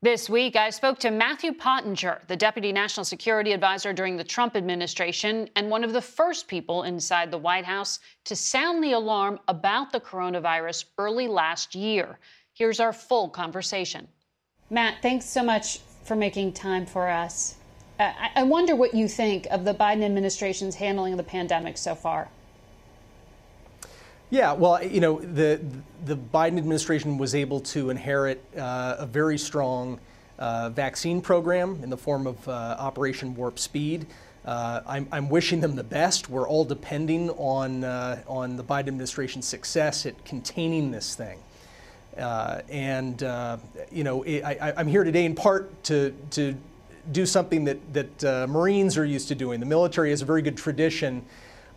[0.00, 4.54] This week, I spoke to Matthew Pottinger, the Deputy National Security Advisor during the Trump
[4.54, 9.40] administration, and one of the first people inside the White House to sound the alarm
[9.48, 12.20] about the coronavirus early last year.
[12.54, 14.06] Here's our full conversation.
[14.70, 17.56] Matt, thanks so much for making time for us.
[17.98, 22.28] I wonder what you think of the Biden administration's handling of the pandemic so far.
[24.30, 25.60] Yeah, well, you know, the
[26.04, 29.98] the Biden administration was able to inherit uh, a very strong
[30.38, 34.06] uh, vaccine program in the form of uh, Operation Warp Speed.
[34.44, 36.30] Uh, I'm, I'm, wishing them the best.
[36.30, 41.38] We're all depending on uh, on the Biden administration's success at containing this thing.
[42.16, 43.20] Uh, and
[43.90, 46.54] you know, it, I, I'm here today in part to to
[47.12, 49.58] do something that that Marines are used to doing.
[49.58, 51.24] The military has a very good tradition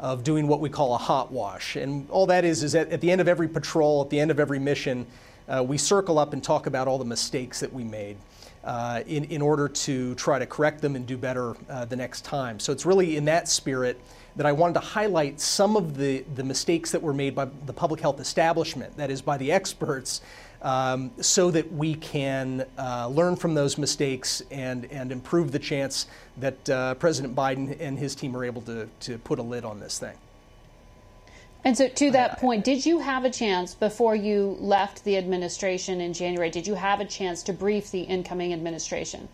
[0.02, 1.76] of doing what we call a hot wash.
[1.76, 4.32] And all that is is that at the end of every patrol, at the end
[4.32, 5.06] of every mission,
[5.48, 8.18] uh, we circle up and talk about all the mistakes that we made.
[8.64, 12.24] Uh, in, in order to try to correct them and do better uh, the next
[12.24, 12.60] time.
[12.60, 14.00] So it's really in that spirit
[14.36, 17.74] that I wanted to highlight some of the, the mistakes that were made by the
[17.74, 20.22] public health establishment, that is, by the experts,
[20.62, 26.08] um, so that we can uh, learn from those mistakes and, and improve the chance
[26.38, 29.80] that uh, President Biden and his team are able to, to put a lid on
[29.80, 30.16] this thing.
[31.64, 36.02] And so, to that point, did you have a chance before you left the administration
[36.02, 36.50] in January?
[36.50, 39.30] Did you have a chance to brief the incoming administration?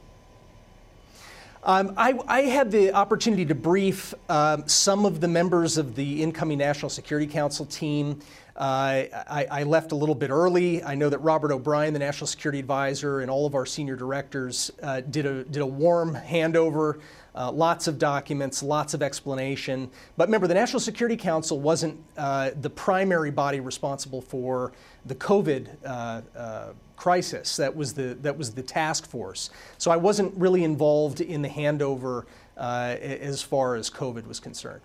[1.63, 6.21] Um, I, I, had the opportunity to brief um, some of the members of the
[6.21, 8.19] incoming National Security Council team.
[8.57, 10.83] Uh, I, I, left a little bit early.
[10.83, 14.71] I know that Robert O'Brien, the National Security Advisor, and all of our senior directors
[14.81, 16.99] uh, did, a, did a warm handover,
[17.35, 19.91] uh, lots of documents, lots of explanation.
[20.17, 24.71] But remember, the National Security Council wasn't uh, the primary body responsible for
[25.05, 27.57] the COVID uh, uh, crisis.
[27.57, 29.51] That was the, that was the task force.
[29.77, 32.25] So I wasn't really involved in the handover
[32.57, 34.81] as far as COVID was concerned.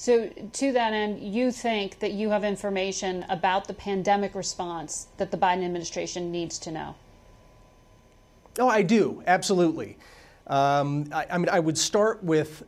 [0.00, 5.30] So, to that end, you think that you have information about the pandemic response that
[5.30, 6.94] the Biden administration needs to know?
[8.58, 9.98] Oh, I do, absolutely.
[10.46, 12.62] Um, I, I, mean, I would start with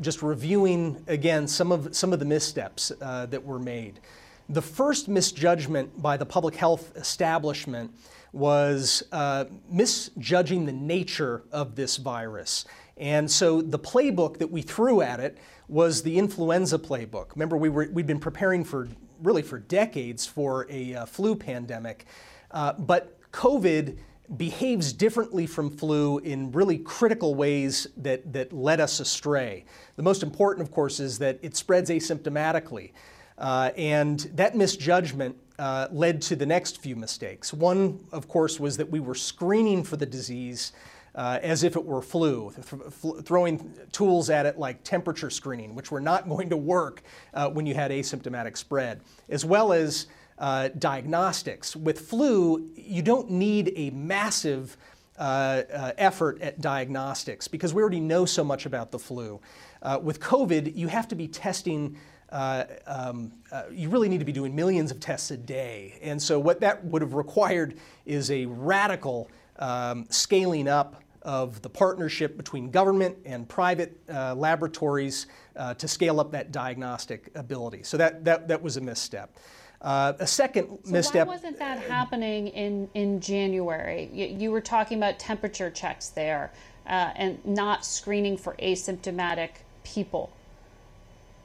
[0.00, 4.00] just reviewing again some of some of the missteps uh, that were made.
[4.48, 7.92] The first misjudgment by the public health establishment
[8.32, 12.64] was uh, misjudging the nature of this virus.
[12.96, 15.36] And so the playbook that we threw at it
[15.68, 17.32] was the influenza playbook.
[17.34, 18.88] Remember, we were, we'd been preparing for
[19.22, 22.06] really for decades for a uh, flu pandemic,
[22.50, 23.98] uh, but COVID
[24.36, 29.64] behaves differently from flu in really critical ways that, that led us astray.
[29.96, 32.92] The most important, of course, is that it spreads asymptomatically.
[33.38, 37.52] Uh, and that misjudgment uh, led to the next few mistakes.
[37.52, 40.72] One, of course, was that we were screening for the disease
[41.18, 45.90] uh, as if it were flu, th- throwing tools at it like temperature screening, which
[45.90, 47.02] were not going to work
[47.34, 50.06] uh, when you had asymptomatic spread, as well as
[50.38, 51.74] uh, diagnostics.
[51.74, 54.76] With flu, you don't need a massive
[55.18, 59.40] uh, uh, effort at diagnostics because we already know so much about the flu.
[59.82, 61.96] Uh, with COVID, you have to be testing.
[62.30, 65.98] Uh, um, uh, you really need to be doing millions of tests a day.
[66.00, 69.28] And so, what that would have required is a radical
[69.58, 75.26] um, scaling up of the partnership between government and private uh, laboratories
[75.56, 77.82] uh, to scale up that diagnostic ability.
[77.82, 79.36] So that, that, that was a misstep.
[79.80, 81.26] Uh, a second so misstep.
[81.26, 84.10] Why wasn't that happening in, in January?
[84.12, 86.52] You, you were talking about temperature checks there
[86.86, 89.50] uh, and not screening for asymptomatic
[89.84, 90.32] people.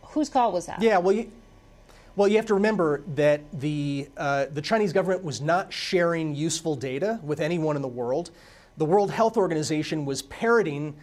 [0.02, 0.81] Whose call was that?
[0.81, 1.31] Yeah, well, you,
[2.16, 6.76] well, you have to remember that the, uh, the Chinese government was not sharing useful
[6.76, 8.31] data with anyone in the world.
[8.78, 10.96] The World Health Organization was parroting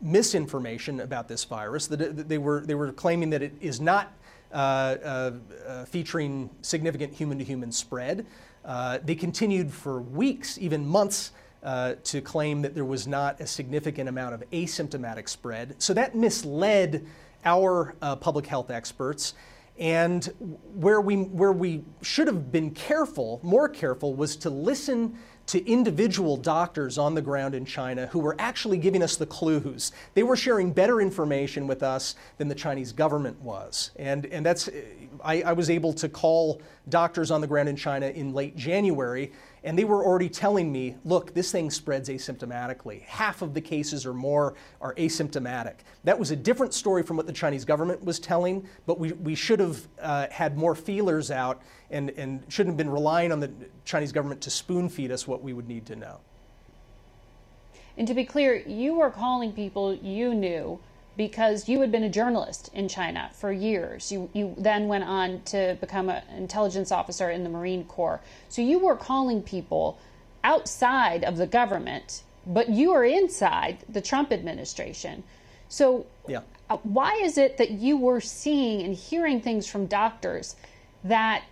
[0.00, 1.86] misinformation about this virus.
[1.86, 4.12] They were, they were claiming that it is not
[4.52, 5.32] uh, uh,
[5.66, 8.26] uh featuring significant human to human spread.
[8.64, 11.32] Uh, they continued for weeks, even months,
[11.62, 15.74] uh, to claim that there was not a significant amount of asymptomatic spread.
[15.78, 17.06] So that misled
[17.44, 19.34] our public health experts.
[19.78, 20.24] And
[20.74, 25.16] where we, where we should have been careful, more careful, was to listen
[25.50, 29.90] to individual doctors on the ground in China who were actually giving us the clues.
[30.14, 33.90] They were sharing better information with us than the Chinese government was.
[33.96, 34.70] And, and that's,
[35.24, 39.32] I, I was able to call doctors on the ground in China in late January
[39.62, 43.02] and they were already telling me, look, this thing spreads asymptomatically.
[43.02, 45.76] Half of the cases or more are asymptomatic.
[46.04, 49.34] That was a different story from what the Chinese government was telling, but we, we
[49.34, 51.60] should have uh, had more feelers out
[51.90, 53.50] and, and shouldn't have been relying on the
[53.84, 56.20] Chinese government to spoon feed us what we would need to know.
[57.98, 60.80] And to be clear, you were calling people you knew
[61.16, 64.10] because you had been a journalist in China for years.
[64.10, 68.20] You, you then went on to become an intelligence officer in the Marine Corps.
[68.48, 69.98] So you were calling people
[70.44, 75.22] outside of the government, but you are inside the Trump administration.
[75.68, 76.40] So, yeah.
[76.68, 80.54] Uh, why is it that you were seeing and hearing things from doctors
[81.02, 81.42] that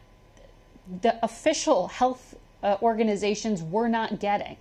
[1.02, 4.56] the official health uh, organizations were not getting?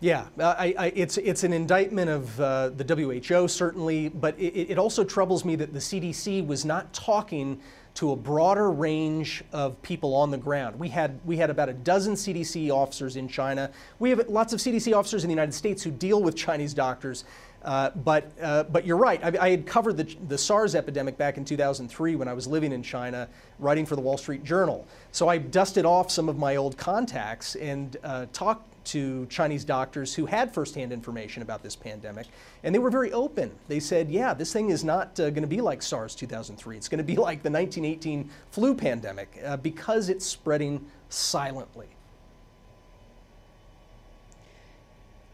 [0.00, 4.70] Yeah, uh, I, I, it's, it's an indictment of uh, the WHO, certainly, but it,
[4.70, 7.58] it, also troubles me that the CDC was not talking
[7.94, 10.78] to a broader range of people on the ground.
[10.78, 13.70] We had, we had about a dozen CDC officers in China.
[13.98, 17.24] We have lots of CDC officers in the United States who deal with Chinese doctors.
[17.64, 19.24] Uh, but, uh, but you're right.
[19.24, 22.70] I, I, had covered the, the SARS epidemic back in 2003 when I was living
[22.70, 23.28] in China,
[23.58, 24.86] writing for the Wall Street Journal.
[25.10, 30.14] So I dusted off some of my old contacts and uh, talked to Chinese doctors
[30.14, 32.26] who had firsthand information about this pandemic,
[32.62, 33.50] and they were very open.
[33.68, 36.76] They said, yeah, this thing is not uh, going to be like SARS 2003.
[36.76, 41.88] It's going to be like the 1918 flu pandemic uh, because it's spreading silently.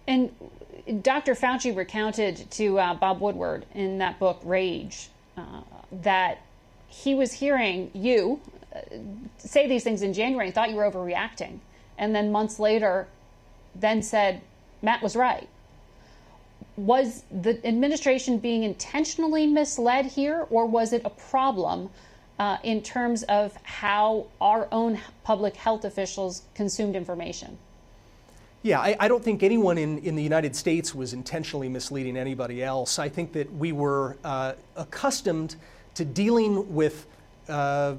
[0.06, 0.34] And
[1.02, 1.34] Dr.
[1.34, 5.62] Fauci recounted to uh, Bob Woodward in that book, Rage, uh,
[6.02, 6.42] that
[6.88, 8.40] he was hearing you
[8.74, 8.80] uh,
[9.38, 11.58] say these things in January and thought you were overreacting.
[11.98, 13.06] And then months later,
[13.74, 14.40] then said
[14.82, 15.48] Matt was right.
[16.76, 21.90] Was the administration being intentionally misled here, or was it a problem
[22.38, 27.58] uh, in terms of how our own public health officials consumed information?
[28.62, 32.62] Yeah, I, I, don't think anyone in, in the United States was intentionally misleading anybody
[32.62, 33.00] else.
[33.00, 35.56] I think that we were uh, accustomed
[35.94, 37.06] to dealing with
[37.48, 37.96] uh,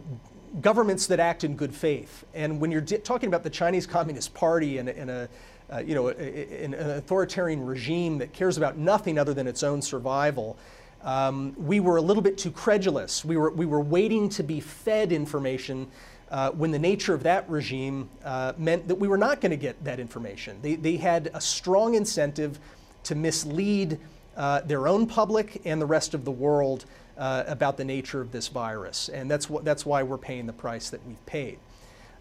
[0.61, 2.23] governments that act in good faith.
[2.33, 5.29] And when you're talking about the Chinese Communist Party and, and a
[5.71, 9.81] uh, you know, an, an authoritarian regime that cares about nothing other than its own
[9.81, 10.57] survival,
[11.03, 13.25] um, we were a little bit too credulous.
[13.25, 15.87] We were, we were waiting to be fed information
[16.31, 19.57] uh, when the nature of that regime uh, meant that we were not going to
[19.57, 20.57] get that information.
[20.61, 22.59] They, they had a strong incentive
[23.03, 23.99] to mislead
[24.35, 26.85] uh, their own public and the rest of the world
[27.17, 29.09] uh, about the nature of this virus.
[29.09, 31.59] And that's, what, that's why we're paying the price that we've paid.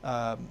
[0.05, 0.49] Um,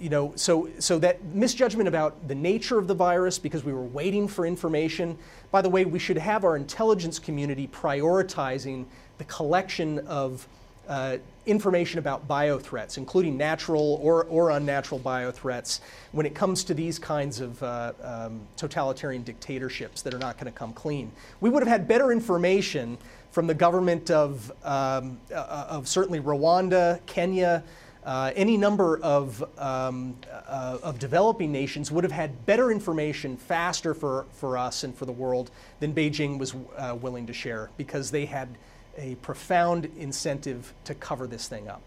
[0.00, 3.84] you know, so, so that misjudgment about the nature of the virus because we were
[3.84, 5.16] waiting for information.
[5.50, 8.86] By the way, we should have our intelligence community prioritizing
[9.18, 10.46] the collection of
[10.88, 15.80] uh, information about biothreats, including natural or, or unnatural biothreats,
[16.12, 20.50] when it comes to these kinds of uh, um, totalitarian dictatorships that are not going
[20.50, 21.12] to come clean.
[21.40, 22.96] We would have had better information
[23.30, 27.62] from the government of, um, uh, of certainly Rwanda, Kenya,
[28.08, 30.16] uh, any number of, um,
[30.48, 35.04] uh, of developing nations would have had better information faster for, for us and for
[35.04, 35.50] the world
[35.80, 38.48] than Beijing was uh, willing to share because they had
[38.96, 41.82] a profound incentive to cover this thing up.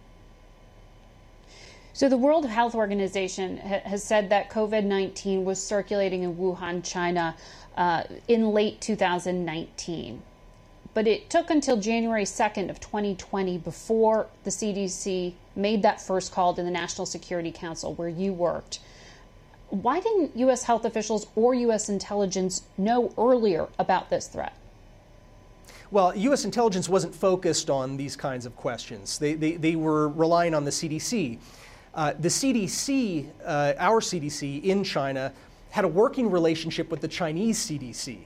[1.93, 6.83] So, the World Health Organization ha- has said that COVID 19 was circulating in Wuhan,
[6.83, 7.35] China
[7.75, 10.21] uh, in late 2019
[10.93, 16.53] but it took until January 2nd of 2020 before the CDC made that first call
[16.53, 18.79] to the National Security Council where you worked.
[19.69, 20.63] Why didn't U.S.
[20.63, 21.87] health officials or U.S.
[21.87, 24.53] intelligence know earlier about this threat?
[25.91, 26.43] Well, U.S.
[26.43, 29.17] intelligence wasn't focused on these kinds of questions.
[29.17, 31.37] They, they, they were relying on the CDC.
[31.93, 35.33] Uh, the CDC, uh, our CDC in China,
[35.69, 38.19] had a working relationship with the Chinese CDC.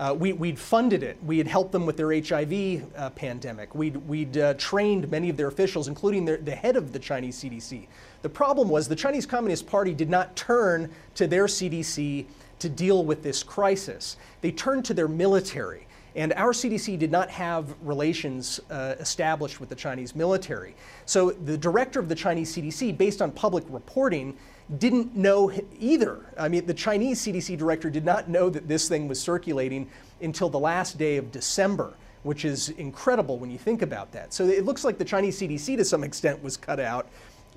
[0.00, 1.18] Uh, we, would funded it.
[1.26, 3.74] We had helped them with their HIV uh, pandemic.
[3.74, 7.36] We'd, we'd uh, trained many of their officials, including their, the head of the Chinese
[7.36, 7.86] CDC.
[8.22, 12.24] The problem was the Chinese Communist Party did not turn to their CDC
[12.60, 14.16] to deal with this crisis.
[14.40, 15.86] They turned to their military.
[16.16, 20.74] And our CDC did not have relations uh, established with the Chinese military.
[21.04, 24.34] So the director of the Chinese CDC, based on public reporting,
[24.78, 26.20] didn't know either.
[26.38, 29.88] I mean, the Chinese CDC director did not know that this thing was circulating
[30.20, 34.32] until the last day of December, which is incredible when you think about that.
[34.32, 37.08] So it looks like the Chinese CDC, to some extent, was cut out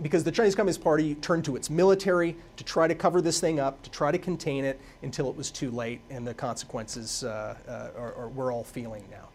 [0.01, 3.59] because the Chinese Communist Party turned to its military to try to cover this thing
[3.59, 7.55] up, to try to contain it until it was too late, and the consequences uh,
[7.67, 9.27] uh, are, are, we're all feeling now.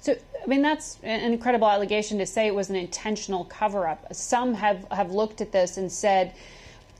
[0.00, 4.14] So, I mean, that's an incredible allegation to say it was an intentional cover up.
[4.14, 6.34] Some have, have looked at this and said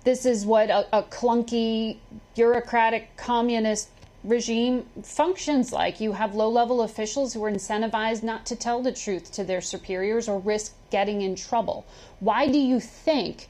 [0.05, 1.97] this is what a, a clunky,
[2.35, 3.89] bureaucratic, communist
[4.23, 6.01] regime functions like.
[6.01, 9.63] You have low level officials who are incentivized not to tell the truth to their
[9.63, 11.87] superiors or risk getting in trouble.
[12.21, 13.49] Why do you think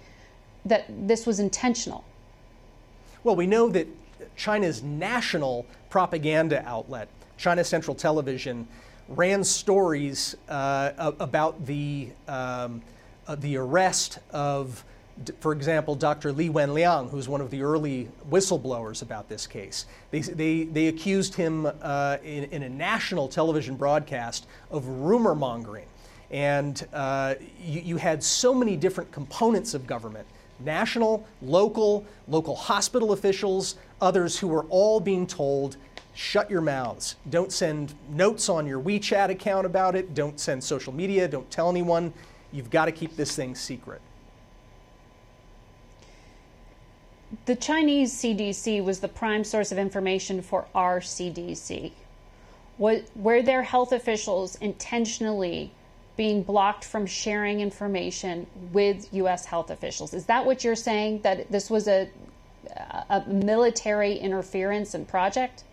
[0.65, 2.05] that this was intentional?
[3.25, 3.89] Well, we know that
[4.37, 8.69] China's national propaganda outlet, China Central Television,
[9.11, 12.81] ran stories uh, about the, um,
[13.27, 14.85] uh, the arrest of,
[15.41, 16.33] for example, Dr.
[16.33, 19.87] Li Wenliang, who's one of the early whistleblowers about this case.
[20.13, 25.87] They, they, they accused him uh, in, in, a national television broadcast of rumor mongering.
[26.31, 30.27] And uh, you, you had so many different components of government
[30.61, 35.79] national, local, local hospital officials, others who were all being told
[36.15, 37.17] shut your mouths.
[37.29, 40.15] Don't send notes on your WeChat account about it.
[40.15, 41.29] Don't send social media.
[41.29, 42.13] Don't tell anyone.
[42.53, 44.01] You've got to keep this thing secret.
[47.47, 51.93] The Chinese CDC was the prime source of information for our CDC.
[52.79, 55.71] Were their health officials intentionally
[56.17, 59.45] being blocked from sharing information with U.S.
[59.45, 60.13] health officials?
[60.13, 61.21] Is that what you're saying?
[61.23, 62.11] That this was a,
[63.09, 65.65] a military interference and project?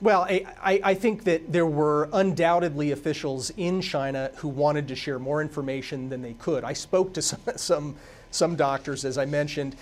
[0.00, 5.18] Well, I, I, think that there were undoubtedly officials in China who wanted to share
[5.18, 6.64] more information than they could.
[6.64, 7.96] I spoke to some, some,
[8.30, 9.74] some doctors, as I mentioned.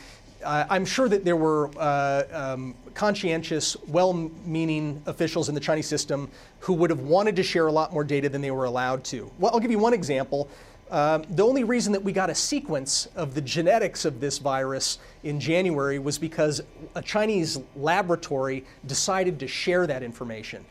[0.44, 5.86] Uh, I'm sure that there were uh, um, conscientious, well meaning officials in the Chinese
[5.86, 6.30] system
[6.60, 9.28] who would have wanted to share a lot more data than they were allowed to.
[9.40, 10.48] Well, I'll give you one example.
[10.90, 14.98] Um, the only reason that we got a sequence of the genetics of this virus
[15.22, 16.60] in January was because
[16.94, 20.64] a Chinese laboratory decided to share that information.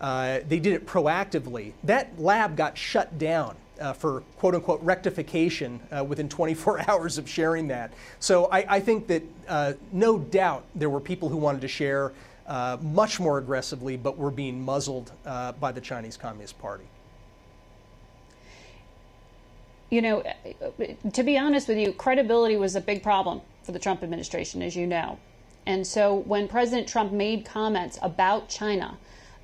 [0.00, 1.72] Uh, they did it proactively.
[1.84, 7.28] That lab got shut down uh, for quote unquote rectification uh, within 24 hours of
[7.28, 7.92] sharing that.
[8.20, 12.12] So I, I think that uh, no doubt there were people who wanted to share
[12.46, 16.84] uh, much more aggressively, but were being muzzled uh, by the Chinese Communist Party
[19.90, 20.22] you know,
[21.12, 24.76] to be honest with you, credibility was a big problem for the Trump administration, as
[24.76, 25.18] you know.
[25.66, 28.96] And so when President Trump made comments about China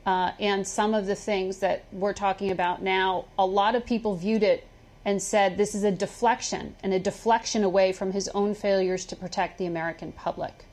[0.06, 4.16] uh, and some of the things that we're talking about now, a lot of people
[4.16, 4.66] viewed it
[5.04, 9.16] and said this is a deflection and a deflection away from his own failures to
[9.16, 10.64] protect the American public.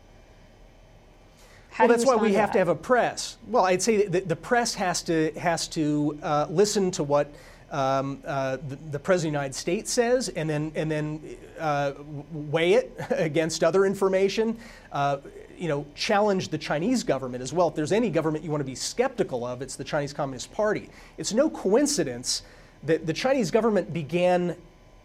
[1.71, 2.53] How well, that's why we to have that?
[2.53, 3.37] to have a press.
[3.47, 7.33] Well, I'd say that the press has to has to uh, listen to what
[7.71, 11.93] um, uh, the, the, President of the United States says, and then, and then uh,
[12.31, 14.57] weigh it against other information.
[14.91, 15.17] Uh,
[15.57, 17.67] you know, challenge the Chinese government as well.
[17.67, 20.89] If there's any government you want to be skeptical of, it's the Chinese Communist Party.
[21.17, 22.41] It's no coincidence
[22.83, 24.55] that the Chinese government began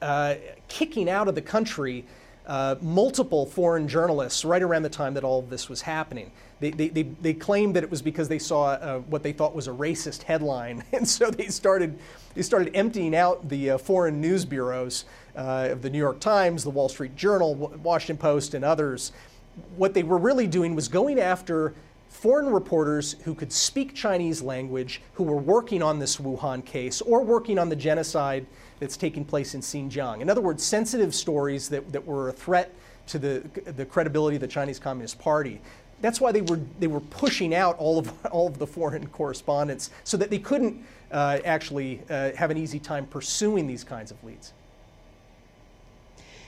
[0.01, 0.37] uh,
[0.69, 2.05] kicking out of the country
[2.47, 6.31] uh, multiple foreign journalists right around the time that all of this was happening.
[6.61, 9.55] They, they, they, they claimed that it was because they saw uh, what they thought
[9.55, 11.99] was a racist headline, and so they started,
[12.35, 15.05] they started emptying out the uh, foreign news bureaus
[15.37, 19.13] uh, of the New York Times, the Wall Street Journal, Washington Post, and others.
[19.77, 21.75] What they were really doing was going after
[22.09, 27.23] foreign reporters who could speak Chinese language, who were working on this Wuhan case or
[27.23, 28.47] working on the genocide
[28.81, 30.21] that's taking place in Xinjiang.
[30.21, 32.73] In other words, sensitive stories that, that were a threat
[33.09, 33.43] to the,
[33.77, 35.61] the credibility of the Chinese Communist Party.
[36.03, 39.91] That's why they were, they were pushing out all of, all of the foreign correspondents
[40.05, 44.23] so that they couldn't uh, actually uh, have an easy time pursuing these kinds of
[44.25, 44.53] leads.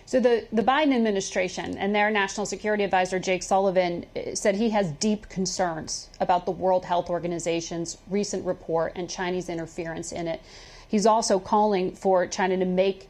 [0.09, 4.71] So the, the Biden administration and their national security advisor Jake Sullivan uh, said he
[4.71, 10.41] has deep concerns about the World Health Organization's recent report and Chinese interference in it.
[10.89, 13.09] He's also calling for China to make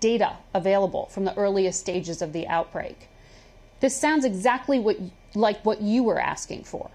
[0.00, 3.08] data available from the earliest stages of the outbreak.
[3.80, 4.96] This sounds exactly what
[5.34, 6.90] like what you were asking for.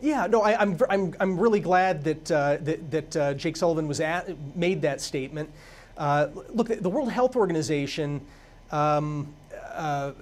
[0.00, 3.56] Yeah, no, I, am I'm, I'm, I'm really glad that, uh, that, that uh, Jake
[3.56, 5.50] Sullivan was at, made that statement.
[5.96, 8.20] Uh, look, the World Health Organization
[8.70, 9.32] um,
[9.72, 10.12] uh,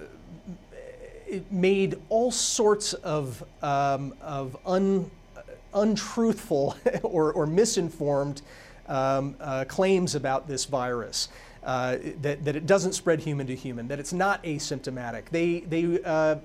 [1.51, 5.09] made all sorts of, um, of un,
[5.73, 8.41] untruthful or, or misinformed
[8.87, 11.29] um, uh, claims about this virus.
[11.63, 15.29] Uh, that, that it doesn't spread human to human, that it's not asymptomatic.
[15.29, 16.35] They, they, uh,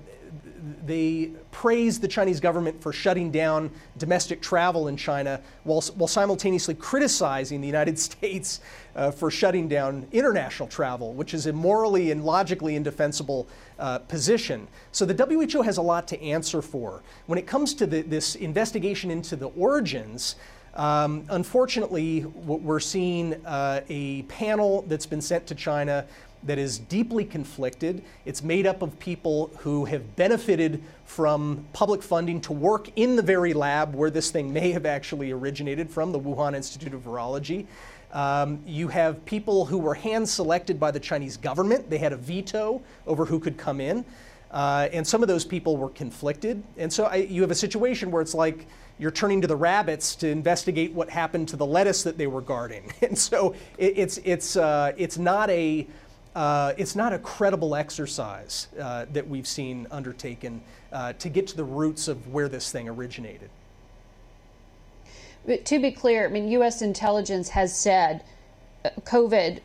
[0.85, 6.73] they praised the Chinese government for shutting down domestic travel in China while, while simultaneously
[6.73, 8.61] criticizing the United States
[8.95, 14.67] uh, for shutting down international travel, which is a morally and logically indefensible uh, position.
[14.91, 17.01] So the WHO has a lot to answer for.
[17.27, 20.35] When it comes to the, this investigation into the origins,
[20.75, 26.05] um, unfortunately, we're seeing uh, a panel that's been sent to China
[26.43, 28.03] that is deeply conflicted.
[28.25, 33.21] It's made up of people who have benefited from public funding to work in the
[33.21, 37.65] very lab where this thing may have actually originated from, the Wuhan Institute of Virology.
[38.11, 41.89] Um, you have people who were hand selected by the Chinese government.
[41.89, 44.05] They had a veto over who could come in.
[44.51, 46.63] Uh, and some of those people were conflicted.
[46.77, 48.65] And so I, you have a situation where it's like
[48.97, 52.41] you're turning to the rabbits to investigate what happened to the lettuce that they were
[52.41, 52.91] guarding.
[53.01, 55.87] And so it, it's, it's, uh, it's not a
[56.35, 61.57] uh, it's not a credible exercise uh, that we've seen undertaken uh, to get to
[61.57, 63.49] the roots of where this thing originated.
[65.45, 66.81] But to be clear, I mean, U.S.
[66.81, 68.23] intelligence has said
[68.85, 69.59] uh, COVID,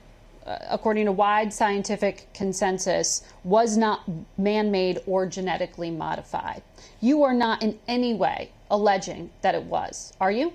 [0.46, 4.02] uh, according to wide scientific consensus, was not
[4.38, 6.62] man made or genetically modified.
[7.00, 10.52] You are not in any way alleging that it was, are you?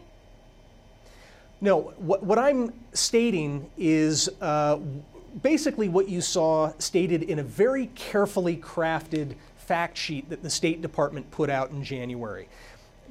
[1.62, 4.80] No, what, what I'm stating is uh,
[5.42, 10.82] basically what you saw stated in a very carefully crafted fact sheet that the State
[10.82, 12.48] Department put out in January.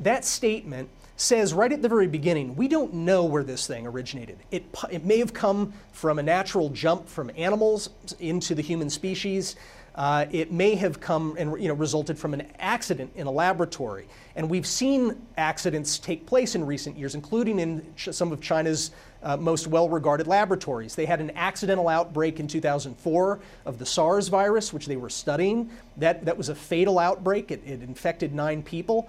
[0.01, 4.39] That statement says right at the very beginning, we don't know where this thing originated.
[4.51, 9.57] It, it may have come from a natural jump from animals into the human species.
[9.97, 14.07] Uh, it may have come and you know, resulted from an accident in a laboratory.
[14.37, 19.37] And we've seen accidents take place in recent years, including in some of China's uh,
[19.37, 20.95] most well regarded laboratories.
[20.95, 25.71] They had an accidental outbreak in 2004 of the SARS virus, which they were studying.
[25.97, 29.09] That, that was a fatal outbreak, it, it infected nine people.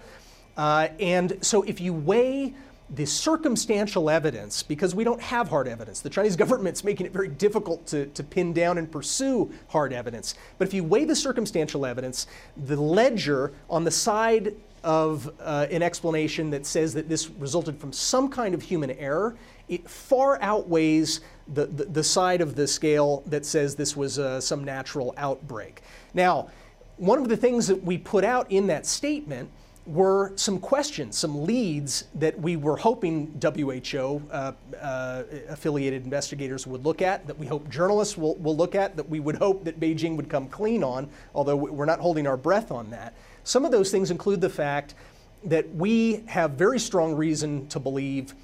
[0.58, 2.54] Uh, and so if you weigh
[2.92, 6.02] the circumstantial evidence, because we don't have hard evidence.
[6.02, 10.36] The Chinese government's making it very difficult to, to pin down and pursue hard evidence.
[10.58, 15.82] But if you weigh the circumstantial evidence, the ledger on the side of uh, an
[15.82, 19.36] explanation that says that this resulted from some kind of human error,
[19.70, 21.22] it far outweighs
[21.54, 25.82] the, the, the side of the scale that says this was uh, some natural outbreak.
[26.14, 26.50] Now,
[26.98, 29.50] one of the things that we put out in that statement
[29.86, 36.86] were some questions, some leads that we were hoping WHO uh, uh, affiliated investigators would
[36.86, 39.80] look at, that we hope journalists will, will look at, that we would hope that
[39.80, 43.16] Beijing would come clean on, although we're not holding our breath on that.
[43.44, 44.94] Some of those things include the fact
[45.46, 48.36] that we have very strong reason to believe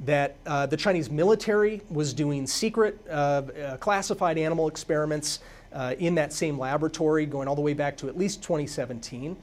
[0.00, 5.40] that uh, the Chinese military was doing secret uh, uh, classified animal experiments
[5.72, 9.36] uh, in that same laboratory going all the way back to at least 2017.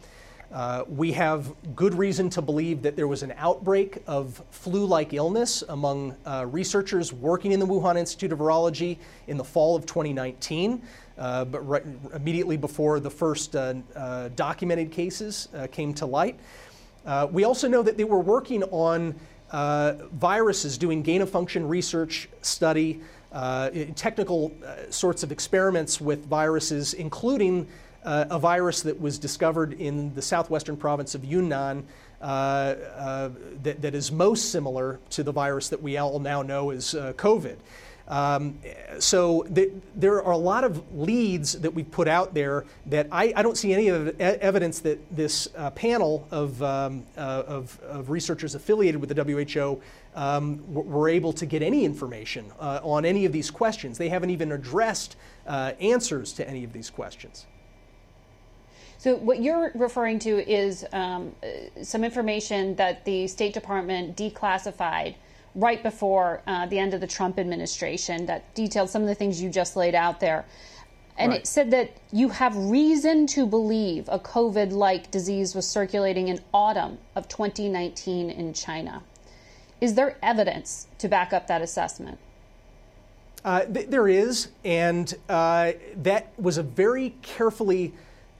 [0.51, 5.13] Uh, we have good reason to believe that there was an outbreak of flu like
[5.13, 6.13] illness among
[6.47, 10.81] researchers working in the Wuhan Institute of Virology in the fall of 2019,
[11.17, 11.83] uh, but right,
[12.13, 16.37] immediately before the first uh, uh, documented cases came to light.
[17.31, 19.15] we also know that they were working on
[19.51, 23.01] viruses, doing gain of function research study,
[23.95, 24.51] technical
[24.89, 27.67] sorts of experiments with viruses, including
[28.03, 31.85] uh, a virus that was discovered in the southwestern province of Yunnan
[32.21, 33.29] uh, uh,
[33.63, 37.13] that, that is most similar to the virus that we all now know as uh,
[37.13, 37.57] COVID.
[38.11, 38.59] Um,
[38.99, 43.31] so th- there are a lot of leads that we've put out there that I,
[43.37, 48.09] I don't see any of evidence that this uh, panel of, um, uh, of, of,
[48.09, 49.81] researchers affiliated with the WHO
[50.13, 53.97] um, were able to get any information uh, on any of these questions.
[53.97, 55.15] They haven't even addressed
[55.47, 57.45] answers to any of these questions.
[58.97, 61.33] So, what you're referring to is um,
[61.81, 65.15] some information that the State Department declassified
[65.55, 69.41] right before uh, the end of the Trump administration that detailed some of the things
[69.41, 70.45] you just laid out there.
[71.17, 71.41] And right.
[71.41, 76.39] it said that you have reason to believe a COVID like disease was circulating in
[76.53, 79.03] autumn of 2019 in China.
[79.81, 82.17] Is there evidence to back up that assessment?
[83.43, 87.93] Uh, th- there is, and uh, that was a very carefully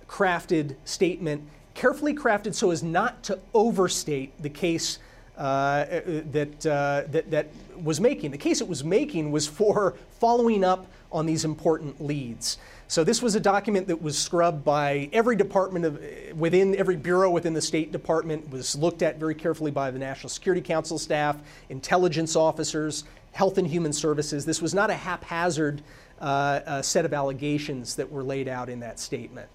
[0.08, 1.44] crafted statement,
[1.74, 5.00] carefully crafted so as not to overstate the case
[5.42, 6.02] uh, uh
[6.32, 7.48] that, uh, that, that
[7.84, 8.32] was making.
[8.32, 12.58] The case it was making was for following up on these important leads.
[12.88, 16.02] So this was a document that was scrubbed by every department of,
[16.38, 20.30] within every bureau within the State Department, was looked at very carefully by the National
[20.30, 21.38] Security Council staff,
[21.70, 24.46] intelligence officers, Health and Human Services.
[24.46, 25.82] This was not a haphazard
[26.20, 29.48] uh, uh, set of allegations that were laid out in that statement.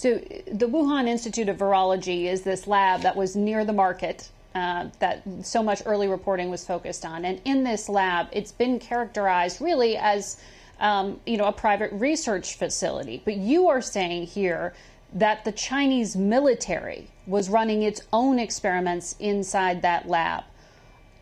[0.00, 0.14] So,
[0.50, 5.22] the Wuhan Institute of Virology is this lab that was near the market uh, that
[5.42, 7.24] so much early reporting was focused on.
[7.24, 10.38] And in this lab, it's been characterized really as
[10.78, 13.20] um, you know, a private research facility.
[13.24, 14.72] But you are saying here
[15.12, 20.44] that the Chinese military was running its own experiments inside that lab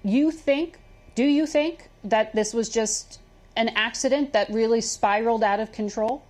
[0.03, 0.79] you think,
[1.15, 3.21] do you think that this was just
[3.57, 6.23] an accident that really spiraled out of control?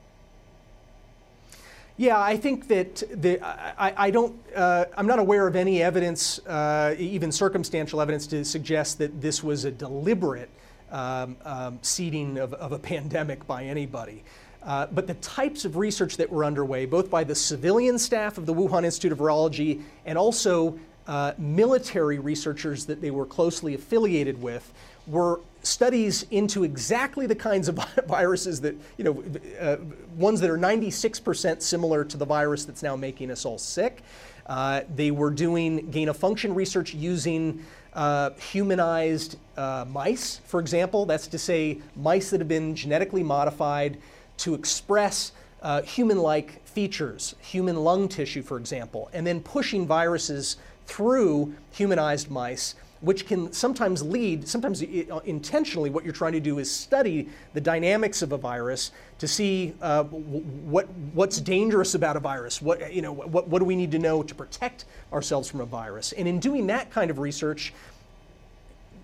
[1.98, 6.38] Yeah, I think that the, I, I don't, uh, I'm not aware of any evidence,
[6.46, 10.48] uh, even circumstantial evidence, to suggest that this was a deliberate
[10.92, 14.22] um, um, seeding of, of, a pandemic by anybody.
[14.62, 18.46] Uh, but the types of research that were underway, both by the civilian staff of
[18.46, 24.40] the Wuhan Institute of Virology and also uh, military researchers that they were closely affiliated
[24.40, 24.72] with
[25.08, 27.76] were studies into exactly the kinds of
[28.08, 29.24] viruses that, you know,
[29.60, 29.76] uh,
[30.16, 34.02] ones that are 96% similar to the virus that's now making us all sick.
[34.46, 41.04] Uh, they were doing gain of function research using uh, humanized uh, mice, for example.
[41.04, 43.98] That's to say, mice that have been genetically modified
[44.38, 50.56] to express uh, human like features, human lung tissue, for example, and then pushing viruses
[50.86, 56.70] through humanized mice, which can sometimes lead, sometimes intentionally, what you're trying to do is
[56.70, 62.60] study the dynamics of a virus to see uh, what, what's dangerous about a virus.
[62.60, 65.66] What, you know, what, what do we need to know to protect ourselves from a
[65.66, 66.12] virus?
[66.12, 67.72] And in doing that kind of research,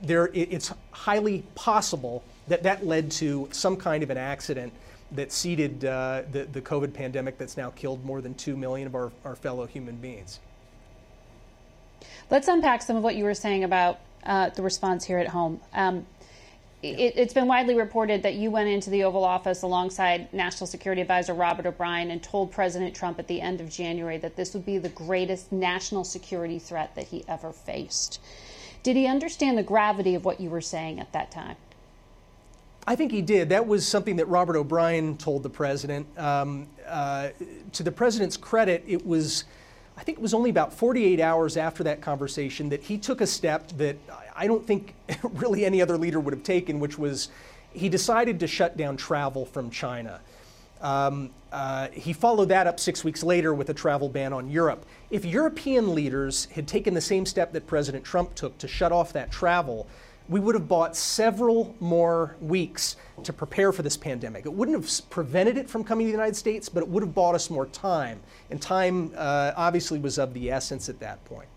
[0.02, 4.72] there, it's highly possible that that led to some kind of an accident
[5.12, 8.94] that seeded uh, the, the COVID pandemic that's now killed more than 2 million of
[8.94, 10.40] our, our fellow human beings.
[12.30, 15.60] Let's unpack some of what you were saying about uh, the response here at home.
[15.74, 16.06] Um,
[16.82, 21.00] it, has been widely reported that you went into the Oval Office alongside National Security
[21.00, 24.66] Advisor Robert O'Brien and told President Trump at the end of January that this would
[24.66, 28.20] be the greatest national security threat that he ever faced.
[28.82, 31.56] Did he understand the gravity of what you were saying at that time?
[32.86, 33.48] I think he did.
[33.48, 36.06] That was something that Robert O'Brien told the president.
[36.18, 37.30] Um, uh,
[37.72, 39.44] to the president's credit, it was
[39.96, 43.26] I think it was only about 48 hours after that conversation that he took a
[43.26, 43.96] step that
[44.34, 47.28] I don't think really any other leader would have taken, which was
[47.72, 50.20] he decided to shut down travel from China.
[50.80, 54.84] Um, uh, he followed that up six weeks later with a travel ban on Europe.
[55.10, 59.12] If European leaders had taken the same step that President Trump took to shut off
[59.12, 59.86] that travel,
[60.28, 64.46] we would have bought several more weeks to prepare for this pandemic.
[64.46, 67.14] It wouldn't have prevented it from coming to the United States, but it would have
[67.14, 68.20] bought us more time.
[68.50, 71.48] And time uh, obviously was of the essence at that point.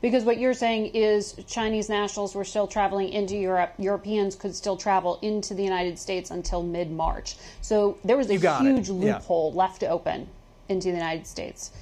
[0.00, 3.74] Because what you're saying is Chinese nationals were still traveling into Europe.
[3.78, 7.36] Europeans could still travel into the United States until mid March.
[7.62, 8.92] So there was a huge it.
[8.92, 9.58] loophole yeah.
[9.58, 10.28] left open
[10.68, 11.72] into the United States.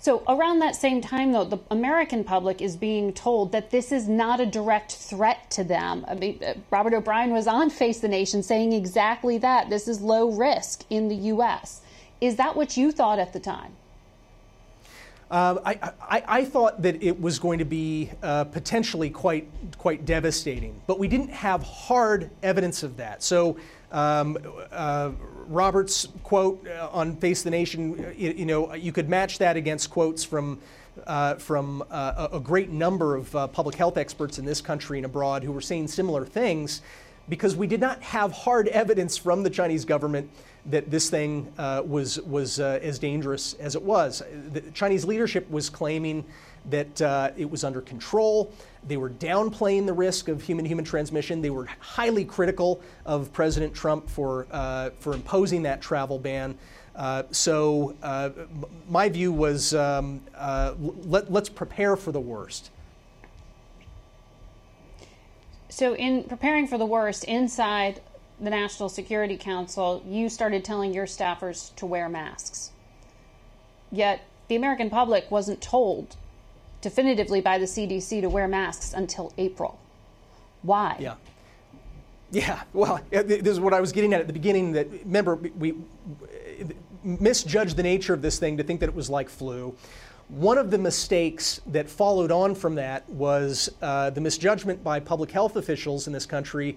[0.00, 4.08] So, around that same time, though, the American public is being told that this is
[4.08, 6.04] not a direct threat to them.
[6.06, 9.70] I mean, uh, Robert O'Brien was on Face the Nation saying exactly that.
[9.70, 11.80] This is low risk in the U.S.
[12.20, 13.72] Is that what you thought at the time?
[15.30, 20.06] Uh, I, I, I, thought that it was going to be uh, potentially quite quite
[20.06, 23.22] devastating, but we didn't have hard evidence of that.
[23.22, 23.58] So
[23.92, 24.38] um,
[24.72, 25.10] uh,
[25.48, 29.56] Robert's quote uh, on Face the Nation, uh, you, you, know, you could match that
[29.56, 30.60] against quotes from
[31.06, 35.44] uh, from uh, a great number of public health experts in this country and abroad
[35.44, 36.82] who were saying similar things
[37.28, 40.28] because we did not have hard evidence from the Chinese government
[40.68, 44.22] that this thing uh, was, was as dangerous as it was.
[44.52, 46.24] The Chinese leadership was claiming
[46.70, 48.52] that uh, it was under control.
[48.86, 51.42] They were downplaying the risk of human human transmission.
[51.42, 56.56] They were highly critical of President Trump for, uh, for imposing that travel ban.
[56.94, 58.30] Uh, so, uh,
[58.88, 62.70] my view was um, uh, let, let's prepare for the worst.
[65.68, 68.00] So, in preparing for the worst inside
[68.40, 72.70] the National Security Council, you started telling your staffers to wear masks.
[73.90, 76.16] Yet, the American public wasn't told
[76.80, 79.78] definitively by the CDC to wear masks until April.
[80.62, 80.96] Why?
[80.98, 81.14] Yeah.
[82.30, 84.72] Yeah, well, this is what I was getting at at the beginning.
[84.72, 85.74] That remember, we
[87.02, 89.74] misjudged the nature of this thing to think that it was like flu.
[90.28, 95.30] One of the mistakes that followed on from that was uh, the misjudgment by public
[95.30, 96.76] health officials in this country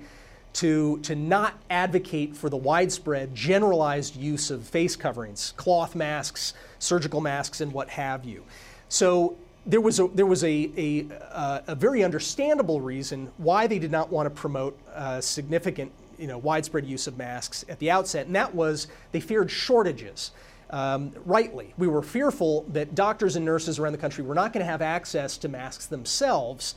[0.54, 7.22] to, to not advocate for the widespread, generalized use of face coverings, cloth masks, surgical
[7.22, 8.44] masks, and what have you.
[8.90, 13.80] So there was a, there was a, a, uh, a very understandable reason why they
[13.80, 17.90] did not want to promote uh, significant, you know, widespread use of masks at the
[17.90, 20.32] outset, and that was they feared shortages
[20.72, 21.74] um, rightly.
[21.78, 24.82] We were fearful that doctors and nurses around the country were not going to have
[24.82, 26.76] access to masks themselves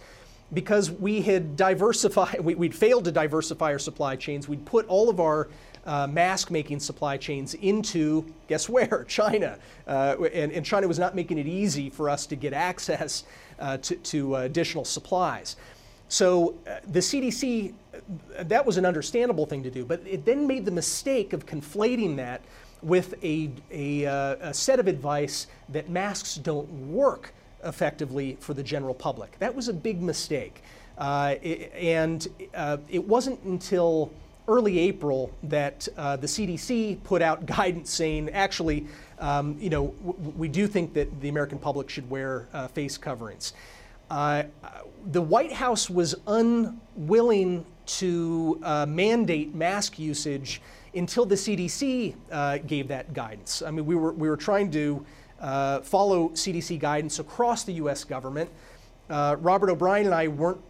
[0.52, 4.48] because we had diversified, we, would failed to diversify our supply chains.
[4.48, 5.48] We'd put all of our
[5.86, 9.04] uh, mask making supply chains into, guess where?
[9.08, 9.58] China.
[9.86, 13.24] Uh, and, and, China was not making it easy for us to get access
[13.58, 15.56] uh, to, to additional supplies.
[16.08, 17.74] So uh, the CDC,
[18.38, 22.16] that was an understandable thing to do, but it then made the mistake of conflating
[22.16, 22.42] that
[22.82, 27.32] with a, a, uh, a set of advice that masks don't work
[27.64, 29.38] effectively for the general public.
[29.38, 30.62] That was a big mistake.
[30.96, 34.12] Uh, it, and uh, it wasn't until
[34.46, 38.86] early April that uh, the CDC put out guidance saying, actually,
[39.18, 42.96] um, you know, w- we do think that the American public should wear uh, face
[42.98, 43.54] coverings.
[44.10, 44.44] Uh,
[45.12, 50.60] the White House was unwilling to uh, mandate mask usage
[50.94, 52.14] until the CDC
[52.66, 53.62] gave that guidance.
[53.62, 55.04] I mean, we were, we were trying to
[55.44, 58.50] uh, follow CDC guidance across the US government.
[59.10, 60.60] Uh, Robert O'Brien and I weren't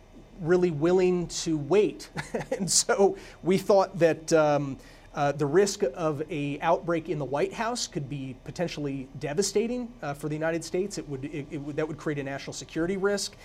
[0.40, 2.10] really willing to wait.
[2.50, 4.76] and so we thought that um,
[5.14, 10.12] uh, the risk of a outbreak in the White House could be potentially devastating uh,
[10.12, 10.98] for the United States.
[10.98, 13.36] It would, it, it would, that would create a national security risk.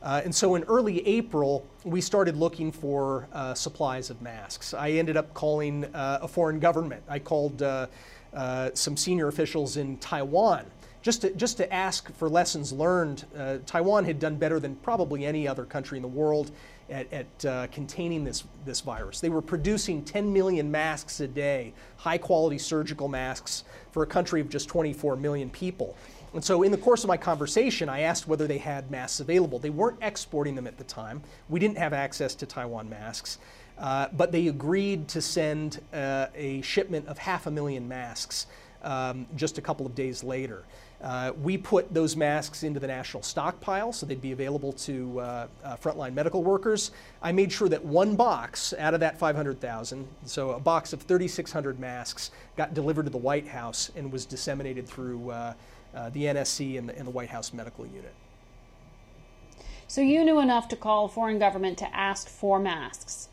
[0.00, 4.72] Uh, and so in early April, we started looking for uh, supplies of masks.
[4.72, 7.02] I ended up calling uh, a foreign government.
[7.08, 7.88] I called uh,
[8.32, 10.64] uh, some senior officials in Taiwan
[11.02, 13.24] just to, just to ask for lessons learned.
[13.36, 16.50] Uh, Taiwan had done better than probably any other country in the world
[16.90, 19.20] at, at containing this, this virus.
[19.20, 24.40] They were producing 10 million masks a day, high quality surgical masks for a country
[24.40, 25.96] of just 24 million people.
[26.34, 29.58] And so, in the course of my conversation, I asked whether they had masks available.
[29.58, 31.22] They weren't exporting them at the time.
[31.48, 33.38] We didn't have access to Taiwan masks.
[33.78, 38.46] Uh, but they agreed to send uh, a shipment of half a million masks
[38.82, 40.64] um, just a couple of days later.
[41.00, 45.46] Uh, we put those masks into the national stockpile so they'd be available to uh,
[45.62, 46.90] uh, frontline medical workers.
[47.22, 51.78] I made sure that one box out of that 500,000, so a box of 3,600
[51.78, 55.54] masks, got delivered to the White House and was disseminated through uh,
[55.94, 58.14] uh, the NSC and the, and the White House Medical Unit.
[59.86, 63.28] So you knew enough to call a foreign government to ask for masks,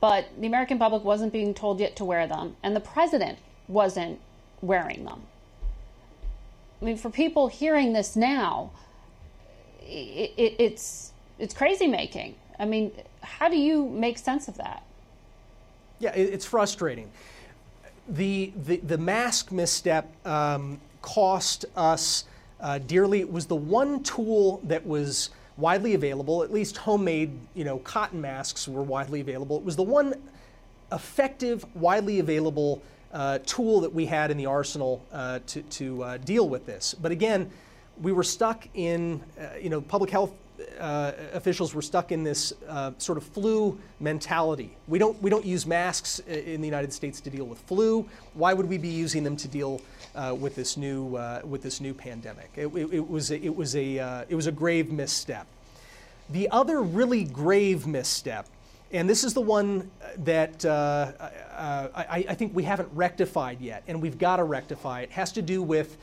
[0.00, 4.20] but the American public wasn't being told yet to wear them, and the president wasn't
[4.62, 5.24] wearing them.
[6.84, 8.70] I mean, for people hearing this now,
[9.80, 12.34] it, it, it's it's crazy making.
[12.58, 12.92] I mean,
[13.22, 14.84] how do you make sense of that?
[15.98, 17.10] Yeah, it, it's frustrating.
[18.06, 22.24] The, the the mask misstep um, cost us
[22.60, 23.20] uh, dearly.
[23.20, 28.20] It was the one tool that was widely available, at least homemade, you know, cotton
[28.20, 29.56] masks were widely available.
[29.56, 30.20] It was the one
[30.92, 32.82] effective, widely available
[33.14, 36.94] uh, tool that we had in the arsenal uh, to, to uh, deal with this.
[36.94, 37.48] But again,
[38.02, 40.32] we were stuck in, uh, you know, public health
[41.32, 42.52] officials were stuck in this
[42.98, 44.76] sort of flu mentality.
[44.86, 48.08] We don't, we don't use masks in the United States to deal with flu.
[48.34, 49.80] Why would we be using them to deal
[50.38, 52.50] with this new, with this new pandemic?
[52.56, 55.46] It, it, it was, a, it, was a, it was a grave misstep.
[56.30, 58.46] The other really grave misstep,
[58.94, 61.10] and this is the one that uh,
[61.56, 65.00] I, I think we haven't rectified yet, and we've got to rectify.
[65.00, 65.96] It, has to do with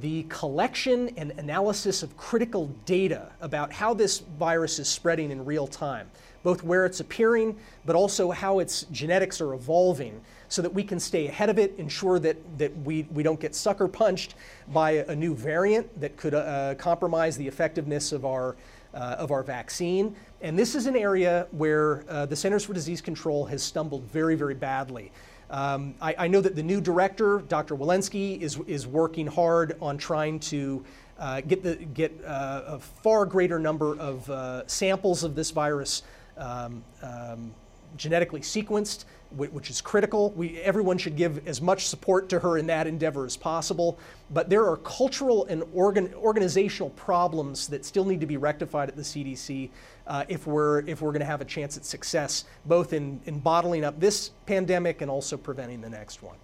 [0.00, 5.68] the collection and analysis of critical data about how this virus is spreading in real
[5.68, 6.10] time,
[6.42, 10.98] both where it's appearing, but also how its genetics are evolving, so that we can
[10.98, 14.34] stay ahead of it, ensure that, that we, we don't get sucker punched
[14.72, 18.56] by a, new variant that could uh, compromise the effectiveness of our,
[18.94, 20.14] uh, of our vaccine.
[20.40, 24.34] And this is an area where uh, the Centers for Disease Control has stumbled very,
[24.34, 25.12] very badly.
[25.50, 27.76] Um, I, I, know that the new director, Dr.
[27.76, 30.82] Walensky, is, is working hard on trying to
[31.18, 36.04] uh, get, the, get uh, a far greater number of uh, samples of this virus
[36.38, 37.54] um, um,
[37.96, 39.04] genetically sequenced,
[39.36, 40.30] which is critical.
[40.30, 43.98] We, everyone should give as much support to her in that endeavor as possible.
[44.30, 48.96] But there are cultural and organ, organizational problems that still need to be rectified at
[48.96, 49.70] the CDC
[50.06, 53.38] uh, if we're, if we're going to have a chance at success, both in, in
[53.38, 56.36] bottling up this pandemic and also preventing the next one.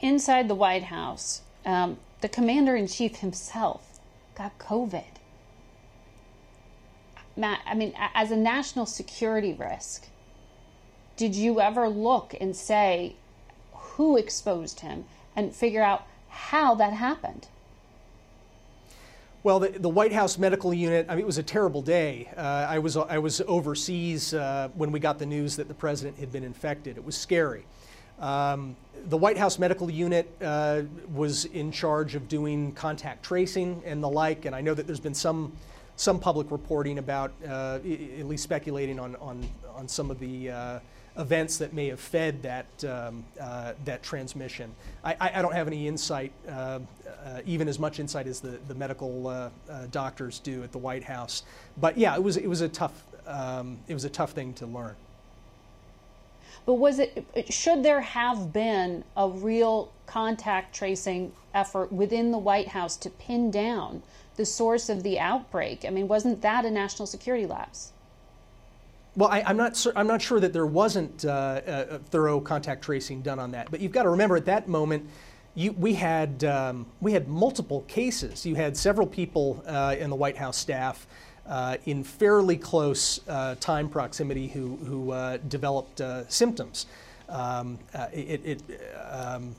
[0.00, 3.98] Inside the White House, um, the commander in chief himself
[4.36, 5.17] got COVID.
[7.38, 10.08] Matt, I mean, as a national security risk,
[11.16, 13.14] did you ever look and say
[13.72, 15.04] who exposed him
[15.36, 17.46] and figure out how that happened?
[19.44, 22.28] Well, the, the, White House medical unit, I mean, it was a terrible day.
[22.36, 26.18] Uh, I, was, I was overseas uh, when we got the news that the president
[26.18, 26.96] had been infected.
[26.96, 27.64] It was scary.
[28.18, 28.74] Um,
[29.06, 30.82] the White House medical unit uh,
[31.14, 34.98] was in charge of doing contact tracing and the like, and I know that there's
[34.98, 35.52] been some
[35.98, 40.78] some public reporting about, uh, at least speculating on, on, on some of the uh,
[41.18, 44.72] events that may have fed that, um, uh, that transmission.
[45.02, 46.78] I, I, don't have any insight, uh,
[47.24, 49.50] uh, even as much insight as the, the medical uh,
[49.90, 51.42] doctors do at the White House.
[51.78, 54.66] But yeah, it was, it was, a, tough, um, it was a tough thing to
[54.66, 54.94] learn.
[56.64, 62.68] But was it, should there have been a real contact tracing effort within the White
[62.68, 64.02] House to pin down
[64.38, 65.84] the source of the outbreak?
[65.84, 67.92] I mean, wasn't that a national security lapse?
[69.16, 69.84] Well, I, am not.
[69.96, 73.70] I'm not sure that there wasn't uh, a thorough contact tracing done on that.
[73.70, 75.08] But you've got to remember, at that moment,
[75.54, 78.46] you, we had um, we had multiple cases.
[78.46, 81.06] You had several people uh, in the White House staff
[81.48, 86.86] uh, in fairly close uh, time proximity who who uh, developed uh, symptoms.
[87.28, 87.78] Um,
[88.12, 89.56] it it, um,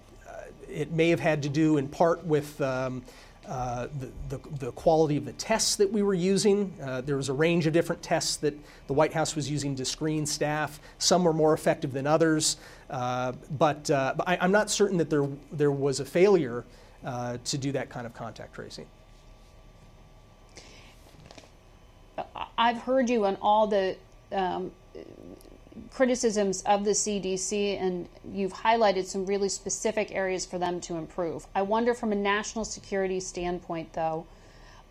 [0.69, 3.03] it may have had to do in part with um,
[3.49, 3.87] uh,
[4.29, 6.71] the, the, quality of the tests that we were using.
[6.83, 8.53] Uh, there was a range of different tests that
[8.85, 10.79] the White House was using to screen staff.
[10.99, 12.57] Some were more effective than others,
[12.91, 16.63] uh, but, uh, but I, am not certain that there, there was a failure
[17.03, 18.85] uh, to do that kind of contact tracing.
[22.55, 23.97] I've heard you on all the
[24.31, 24.71] um,
[25.91, 31.47] criticisms of the CDC, and you've highlighted some really specific areas for them to improve.
[31.55, 34.25] I wonder, from a national security standpoint, though,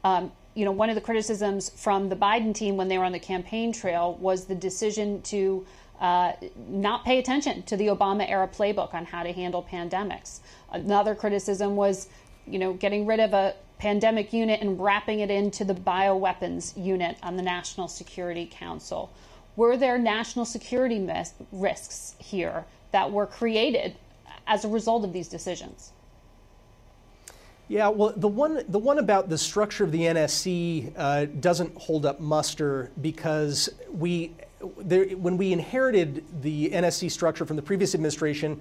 [0.04, 3.12] um, you know, one of the criticisms from the Biden team when they were on
[3.12, 5.64] the campaign trail was the decision to
[6.00, 6.32] uh,
[6.68, 10.40] not pay attention to the Obama era playbook on how to handle pandemics.
[10.72, 12.08] Another criticism was,
[12.46, 17.16] you know, getting rid of a pandemic unit and wrapping it into the bioweapons unit
[17.22, 19.10] on the National Security Council.
[19.58, 21.04] Were there national security
[21.50, 23.96] risks here that were created
[24.46, 25.90] as a result of these decisions?
[27.66, 32.06] Yeah, well, the one the one about the structure of the NSC uh, doesn't hold
[32.06, 34.32] up muster because we
[34.78, 38.60] there, when we inherited the NSC structure from the previous administration,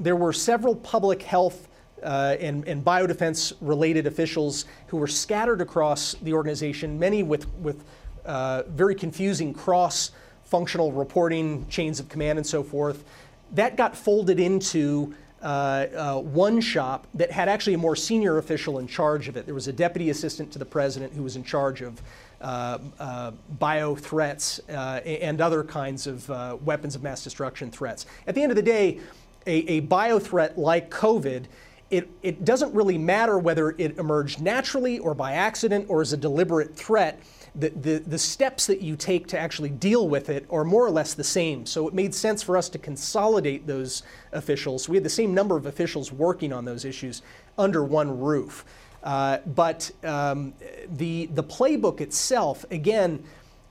[0.00, 1.68] there were several public health
[2.02, 7.84] uh, and, and biodefense related officials who were scattered across the organization, many with with
[8.24, 10.12] uh, very confusing cross
[10.50, 13.04] functional reporting, chains of command, and so forth.
[13.52, 18.78] That got folded into uh, uh, one shop that had actually a more senior official
[18.80, 19.46] in charge of it.
[19.46, 22.02] There was a deputy assistant to the president who was in charge of
[22.40, 28.06] uh, uh bio threats uh, and other kinds of uh, weapons of mass destruction threats.
[28.26, 28.98] At the end of the day,
[29.46, 31.44] a, a bio threat like COVID
[31.90, 36.16] it, it, doesn't really matter whether it emerged naturally or by accident or as a
[36.16, 37.20] deliberate threat
[37.54, 40.90] the, the, the steps that you take to actually deal with it are more or
[40.90, 41.66] less the same.
[41.66, 44.88] So it made sense for us to consolidate those officials.
[44.88, 47.22] We had the same number of officials working on those issues
[47.58, 48.64] under one roof.
[49.02, 50.52] Uh, but um,
[50.90, 53.22] the, the playbook itself, again,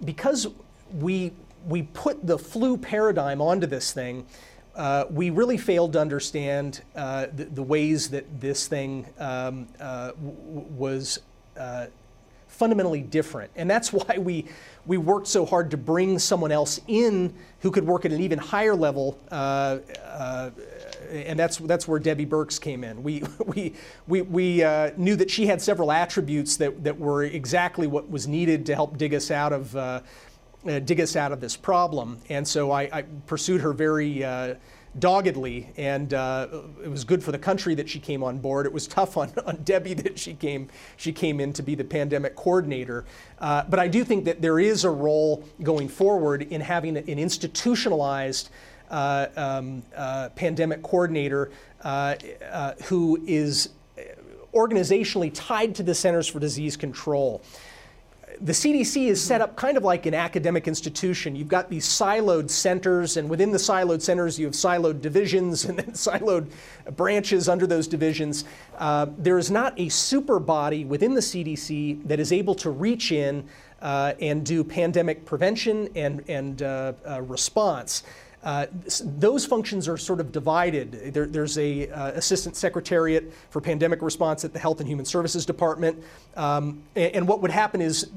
[0.03, 0.47] because
[0.93, 1.31] we,
[1.67, 4.25] we put the flu paradigm onto this thing,
[4.75, 10.11] uh, we really failed to understand uh, the, the, ways that this thing um, uh,
[10.11, 10.35] w-
[10.77, 11.19] was
[11.57, 11.87] uh,
[12.59, 13.49] fundamentally different.
[13.55, 14.45] And that's why we,
[14.85, 18.37] we worked so hard to bring someone else in who could work at an even
[18.37, 19.19] higher level.
[19.31, 20.51] Uh, uh,
[21.09, 23.01] and that's, that's where Debbie Birx came in.
[23.01, 23.73] We, we,
[24.07, 28.27] we, we uh, knew that she had several attributes that, that were exactly what was
[28.27, 30.01] needed to help dig us out of, uh,
[30.67, 32.19] uh, dig us out of this problem.
[32.29, 34.55] And so I, I pursued her very uh,
[34.97, 36.47] doggedly, and uh,
[36.83, 38.65] it was good for the country that she came on board.
[38.65, 41.83] It was tough on, on Debbie that she came she came in to be the
[41.83, 43.05] pandemic coordinator.
[43.37, 47.19] Uh, but I do think that there is a role going forward in having an
[47.19, 48.49] institutionalized
[48.89, 51.51] uh, um, uh, pandemic coordinator
[51.83, 52.15] uh,
[52.51, 53.69] uh, who is
[54.53, 57.41] organizationally tied to the Centers for Disease Control
[58.41, 61.35] the CDC is set up kind of like an academic institution.
[61.35, 65.77] You've got these siloed centers, and within the siloed centers, you have siloed divisions and
[65.77, 66.49] then siloed
[66.95, 68.45] branches under those divisions.
[68.77, 73.11] Uh, there is not a super body within the CDC that is able to reach
[73.11, 73.47] in
[73.81, 78.03] uh, and do pandemic prevention and, and uh, uh response.
[78.43, 78.67] Uh,
[79.03, 81.13] those functions are sort of divided.
[81.13, 85.45] There, there's a uh, assistant secretariat for pandemic response at the Health and Human Services
[85.45, 86.01] Department,
[86.37, 88.11] um, and, and, what would happen is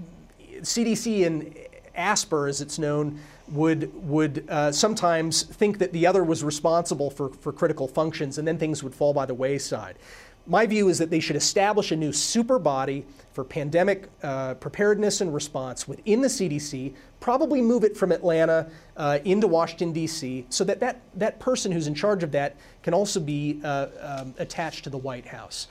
[0.60, 1.56] CDC and
[1.98, 3.18] ASPR, as it's known,
[3.48, 8.46] would would uh, sometimes think that the other was responsible for, for critical functions, and
[8.46, 9.96] then things would fall by the wayside.
[10.46, 15.20] My view is that they should establish a new super body for pandemic uh, preparedness
[15.20, 20.64] and response within the CDC, probably move it from Atlanta uh, into Washington, D.C., so
[20.64, 24.84] that, that that person who's in charge of that can also be uh, um, attached
[24.84, 25.68] to the White House.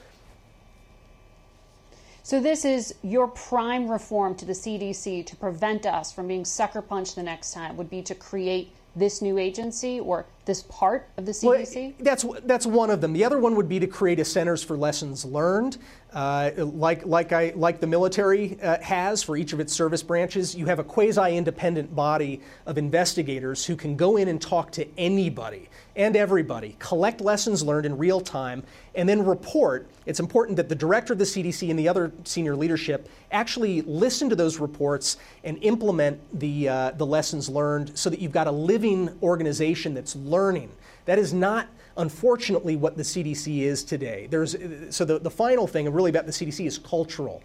[2.24, 6.82] So, this is your prime reform to the CDC to prevent us from being sucker
[6.82, 11.26] punched the next time, would be to create this new agency or this part of
[11.26, 11.76] the CDC?
[11.76, 13.14] Well, that's that's one of them.
[13.14, 15.78] The other one would be to create a Centers for Lessons Learned,
[16.14, 20.56] uh, like like I like the military uh, has for each of its service branches.
[20.56, 25.70] You have a quasi-independent body of investigators who can go in and talk to anybody
[25.96, 28.64] and everybody, collect lessons learned in real time,
[28.96, 29.90] and then report.
[30.06, 34.30] It's important that the director of the CDC and the other senior leadership actually listen
[34.30, 38.52] to those reports and implement the, uh, the lessons learned so that you've got a
[38.52, 40.72] living organization that's learning.
[41.06, 41.68] That is not
[41.98, 44.28] unfortunately what the CDC is today.
[44.30, 44.56] There's,
[44.90, 47.44] so the, the final thing really about the CDC is cultural.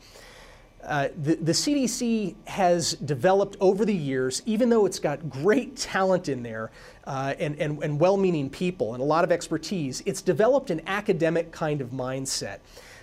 [0.82, 6.28] Uh, the, the, CDC has developed over the years, even though it's got great talent
[6.28, 6.70] in there
[7.06, 10.80] uh, and, and, and well meaning people and a lot of expertise, it's developed an
[10.86, 12.58] academic kind of mindset.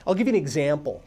[0.07, 1.03] I'll give you an example.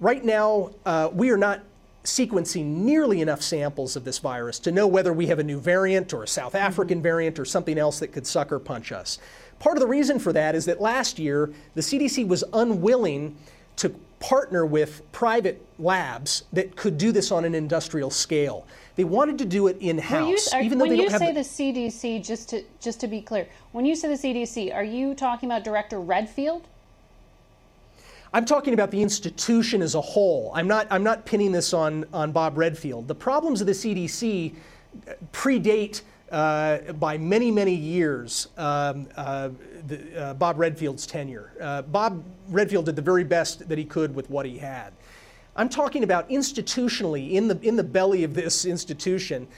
[0.00, 1.62] Right now, uh, we are not
[2.08, 6.12] sequencing nearly enough samples of this virus to know whether we have a new variant
[6.12, 6.66] or a South mm-hmm.
[6.66, 9.18] African variant or something else that could sucker punch us.
[9.58, 13.36] Part of the reason for that is that last year the CDC was unwilling
[13.76, 13.90] to
[14.20, 18.66] partner with private labs that could do this on an industrial scale.
[18.96, 21.20] They wanted to do it in house, even though they don't have.
[21.20, 24.08] When you say the, the CDC, just to just to be clear, when you say
[24.08, 26.66] the CDC, are you talking about Director Redfield?
[28.32, 30.52] I'm talking about the institution as a whole.
[30.54, 33.08] I'm not, I'm not pinning this on, on Bob Redfield.
[33.08, 34.54] The problems of the CDC
[35.32, 39.48] predate uh, by many, many years um, uh,
[39.86, 41.52] the, uh, Bob Redfield's tenure.
[41.60, 44.92] Uh, Bob Redfield did the very best that he could with what he had.
[45.56, 49.48] I'm talking about institutionally, in the, in the belly of this institution,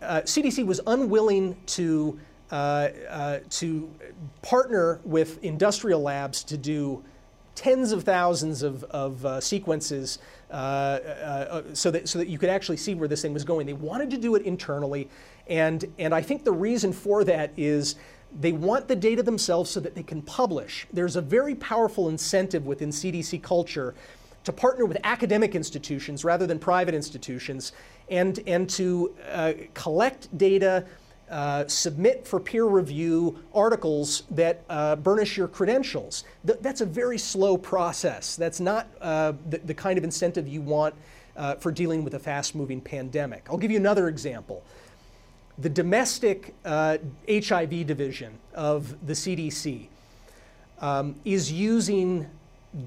[0.00, 2.18] CDC uh, was unwilling to,
[2.50, 2.88] uh,
[3.50, 3.90] to
[4.40, 7.04] partner with industrial labs to do
[7.54, 10.18] tens of thousands of, of uh, sequences
[10.50, 13.66] uh, uh, so, that, so that you could actually see where this thing was going.
[13.66, 15.08] They wanted to do it internally,
[15.46, 17.96] and, and I think the reason for that is
[18.40, 20.86] they want the data themselves so that they can publish.
[20.92, 23.94] There's a very powerful incentive within CDC culture
[24.44, 27.72] to partner with academic institutions rather than private institutions
[28.10, 30.84] and, and to uh, collect data
[31.30, 36.24] uh, submit for peer review articles that uh, burnish your credentials.
[36.46, 38.36] Th- that's a very slow process.
[38.36, 40.94] That's not uh, the, the, kind of incentive you want
[41.36, 43.46] uh, for dealing with a fast moving pandemic.
[43.48, 44.62] I'll give you another example.
[45.58, 49.86] The domestic HIV uh, division of the CDC
[50.80, 52.28] um, is using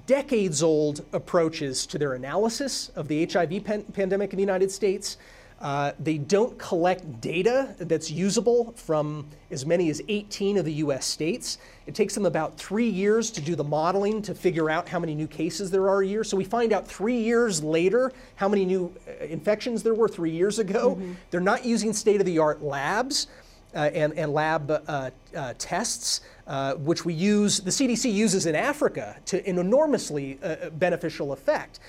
[0.05, 5.17] decades old approaches to their analysis of the HIV pan- pandemic in the United States
[5.59, 11.05] uh, they don't collect data that's usable from as many as 18 of the US
[11.05, 11.57] states.
[11.87, 15.15] It takes them about three years to do the modeling to figure out how many
[15.15, 16.23] new cases there are a year.
[16.23, 20.31] So we find out three years later how many new uh, infections there were three
[20.31, 20.95] years ago.
[20.95, 21.13] Mm-hmm.
[21.31, 23.27] They're not using state of the art labs.
[23.75, 28.55] Uh, and, and, lab uh, uh, tests, uh, which we use, the CDC uses in
[28.55, 30.39] Africa to an enormously
[30.77, 31.81] beneficial effect.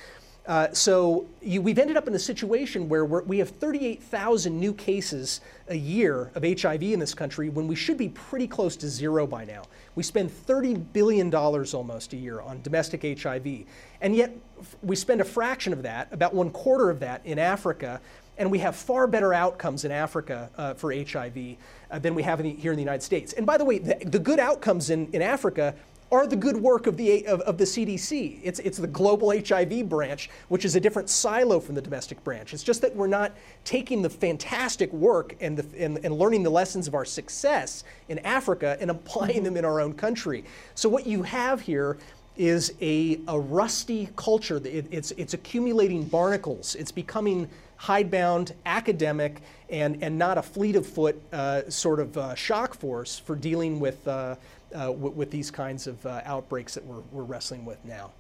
[0.49, 5.43] Uh, so you, we've ended up in a situation where we have 38,000 new cases
[5.69, 9.27] a year of HIV in this country when we should be pretty close to zero
[9.27, 9.63] by now.
[9.95, 13.67] We spend $30 billion almost a year on domestic HIV.
[14.01, 14.35] And yet
[14.83, 18.01] we spend a fraction of that, about one quarter of that, in Africa.
[18.39, 21.57] And we have far better outcomes in Africa uh, for HIV
[21.91, 23.35] uh, than we have in the, here in the United States.
[23.35, 25.75] And by the way, the, the good outcomes in, in Africa
[26.11, 28.41] are the good work of the, of, of, the CDC.
[28.43, 32.55] It's, it's the global HIV branch, which is a different silo from the domestic branch.
[32.55, 33.33] It's just that we're not
[33.65, 38.19] taking the fantastic work and, the, and, and learning the lessons of our success in
[38.21, 40.45] Africa and applying them in our own country.
[40.75, 41.99] So, what you have here
[42.39, 44.57] is a, a rusty culture.
[44.65, 46.77] It, it's, it's accumulating barnacles.
[46.77, 49.41] It's becoming hidebound, academic,
[49.71, 53.81] and, and not a fleet of foot uh, sort of uh, shock force for dealing
[53.81, 54.37] with, uh,
[54.75, 58.11] uh with these kinds of uh, outbreaks that we're, we're wrestling with now.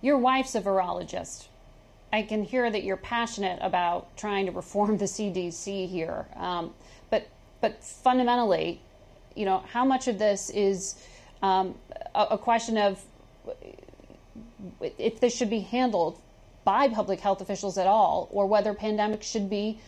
[0.00, 1.48] Your wife's a virologist.
[2.12, 6.26] I can hear that you're passionate about trying to reform the CDC here.
[6.36, 6.72] Um,
[7.10, 7.28] but,
[7.60, 8.80] but fundamentally,
[9.34, 10.94] you know, how much of this is
[11.42, 11.74] um,
[12.14, 13.04] a, a question of
[14.80, 16.20] if this should be handled
[16.64, 19.78] by public health officials at all, or whether pandemics should be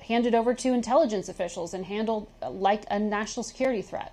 [0.00, 4.12] handed over to intelligence officials and handled like a national security threat.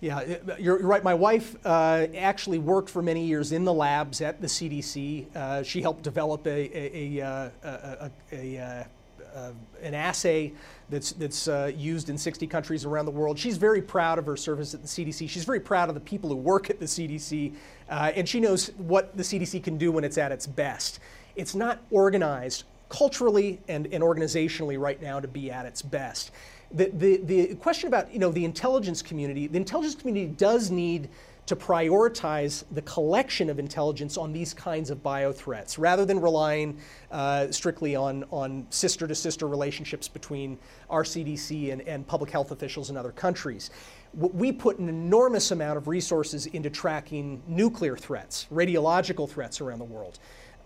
[0.00, 1.04] Yeah, you're right.
[1.04, 5.36] My wife uh, actually worked for many years in the labs at the CDC.
[5.36, 8.86] Uh, she helped develop a, a, a, a, a
[9.34, 10.52] uh, an assay
[10.88, 13.38] that's, that's uh, used in 60 countries around the world.
[13.38, 15.28] She's very proud of her service at the CDC.
[15.28, 17.54] She's very proud of the people who work at the CDC,
[17.88, 21.00] uh, and she knows what the CDC can do when it's at its best.
[21.36, 26.32] It's not organized culturally and, and organizationally right now to be at its best.
[26.72, 31.08] The, the, the question about you know, the intelligence community, the intelligence community does need
[31.50, 36.78] to prioritize the collection of intelligence on these kinds of bio threats rather than relying
[37.10, 40.56] uh, strictly on, on sister to sister relationships between
[40.88, 43.70] our CDC and, and public health officials in other countries.
[44.14, 49.84] We put an enormous amount of resources into tracking nuclear threats, radiological threats around the
[49.84, 50.20] world.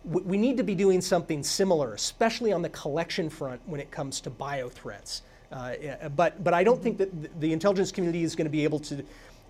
[0.04, 4.20] We need to be doing something similar, especially on the collection front when it comes
[4.20, 5.22] to bio threats.
[5.54, 8.80] Uh, but, but I don't think that the intelligence community is going to be able
[8.80, 9.04] to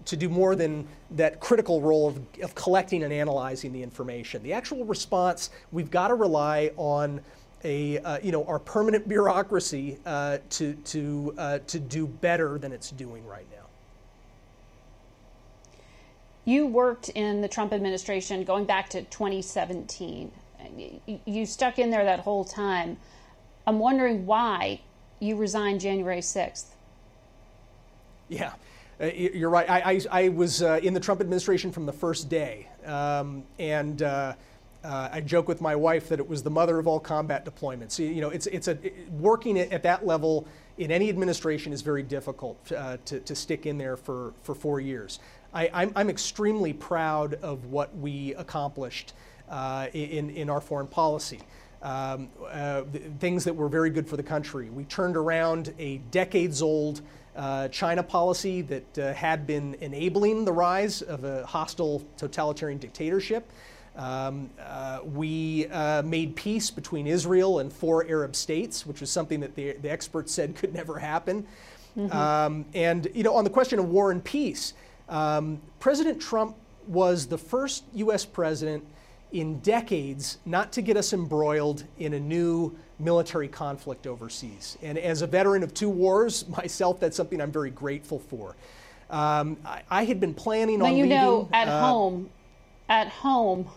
[0.05, 4.42] to do more than that critical role of, of collecting and analyzing the information.
[4.42, 7.20] The actual response, we've got to rely on
[7.64, 12.72] a, uh, you know, our permanent bureaucracy uh, to, to, uh, to do better than
[12.72, 13.64] it's doing right now.
[16.44, 20.30] You worked in the Trump administration going back to 2017.
[21.24, 22.98] You stuck in there that whole time.
[23.66, 24.80] I'm wondering why
[25.21, 26.67] you resigned January 6th.
[28.29, 28.53] Yeah.
[29.01, 29.69] Uh, you're right.
[29.69, 32.69] I, I, I was uh, in the Trump administration from the first day.
[32.85, 34.35] Um, and uh,
[34.85, 37.99] uh, I joke with my wife that it was the mother of all combat deployments.
[37.99, 38.79] You know, it's, it's a,
[39.19, 40.47] working at that level
[40.79, 44.81] in any administration is very difficult uh, to, to stick in there for, for four
[44.81, 45.19] years.
[45.53, 49.12] I, I'm, I'm extremely proud of what we accomplished
[49.93, 51.41] in, in our foreign policy.
[51.85, 52.30] Um,
[53.20, 54.70] things that were very good for the country.
[54.70, 57.03] We turned around a decades old
[57.37, 63.51] uh, China policy that uh, had been enabling the rise of a hostile totalitarian dictatorship.
[63.97, 69.41] Um, uh, we uh, made peace between Israel and four Arab states, which was something
[69.41, 71.47] that the, the experts said could never happen.
[71.97, 72.16] Mm-hmm.
[72.16, 74.74] Um, and you know, on the question of war and peace,
[75.09, 76.57] um, President Trump
[76.89, 78.24] was the first U.S.
[78.24, 78.85] president
[79.35, 84.78] in decades not to get us embroiled in a new military conflict overseas.
[84.80, 88.55] And as a veteran of two wars myself, that's something I'm very grateful for.
[89.11, 90.97] Um, I, I, had been planning on.
[90.97, 92.30] you leaving, know, at uh, home,
[92.89, 93.68] at home,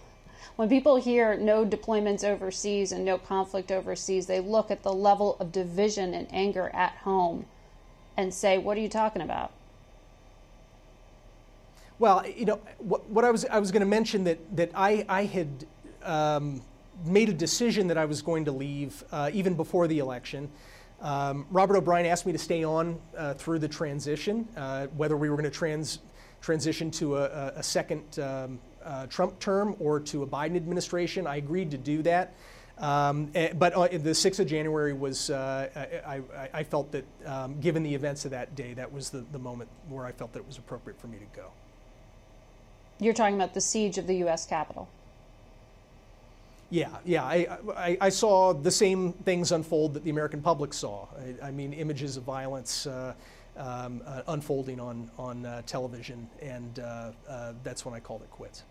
[0.56, 5.36] when people hear no deployments overseas and no conflict overseas, they look at the level
[5.40, 7.46] of division and anger at home
[8.16, 9.52] and say, "What are you talking about?"
[12.00, 15.06] Well, you know, what, what I was I was going to mention that that I
[15.10, 15.66] I had.
[16.04, 16.62] Um,
[17.06, 20.50] made a decision that I was going to leave uh, even before the election.
[21.02, 25.30] Um, Robert O'Brien asked me to stay on uh, through the transition, uh, whether we
[25.30, 26.00] were going to trans-
[26.42, 31.28] transition to a, a second um, uh, Trump term or to a Biden administration.
[31.28, 32.34] I agreed to do that.
[32.80, 35.68] Um, eh, but uh, the 6th of January was, uh,
[36.06, 39.26] I, I, I, felt that um, given the events of that day, that was the,
[39.32, 41.50] the moment where I felt that it was appropriate for me to go.
[43.00, 44.46] You're talking about the siege of the U.S.
[44.46, 44.88] Capitol.
[46.70, 47.24] Yeah, yeah.
[47.24, 51.08] I, I, I, saw the same things unfold that the American public saw.
[51.42, 53.14] I, I mean, images of violence uh,
[53.56, 58.32] um, uh, unfolding on, on uh, television, and uh, uh, that's when I called it
[58.32, 58.64] quits.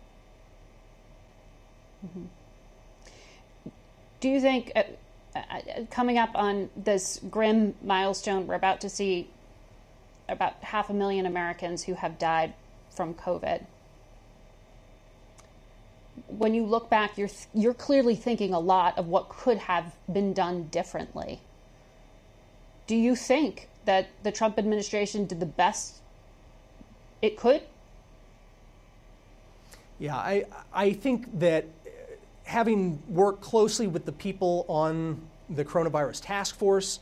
[2.05, 2.25] Mm-hmm.
[4.19, 4.83] Do you think, uh,
[5.89, 9.29] coming up on this grim milestone, we're about to see
[10.29, 12.53] about half a million Americans who have died
[12.91, 13.65] from COVID?
[16.27, 20.33] When you look back, you're you're clearly thinking a lot of what could have been
[20.33, 21.39] done differently.
[22.87, 26.01] Do you think that the Trump administration did the best
[27.21, 27.61] it could?
[29.99, 31.65] Yeah, I I think that
[32.43, 36.99] having worked closely with the people on the coronavirus task force,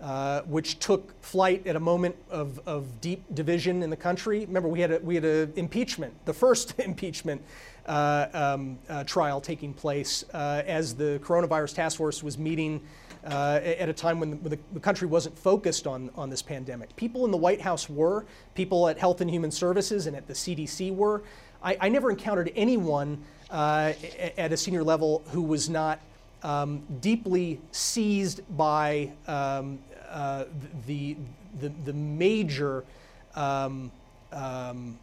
[0.00, 4.40] uh, which took flight at a moment of, of deep division in the country.
[4.40, 9.40] Remember, we had a, we had an impeachment, the first impeachment uh, um, uh, trial
[9.40, 12.80] taking place uh, as the coronavirus task force was meeting
[13.26, 16.94] uh, at a time when, the, the, country wasn't focused on, on this pandemic.
[16.96, 20.34] People in the White House were, people at Health and Human Services and at the
[20.34, 21.22] CDC were.
[21.62, 23.92] I, I never encountered anyone uh,
[24.36, 26.00] at a senior level who was not
[26.42, 29.78] um, deeply seized by um,
[30.10, 30.44] uh,
[30.86, 31.16] the,
[31.60, 32.84] the, the, major
[33.34, 33.90] um,
[34.32, 34.98] um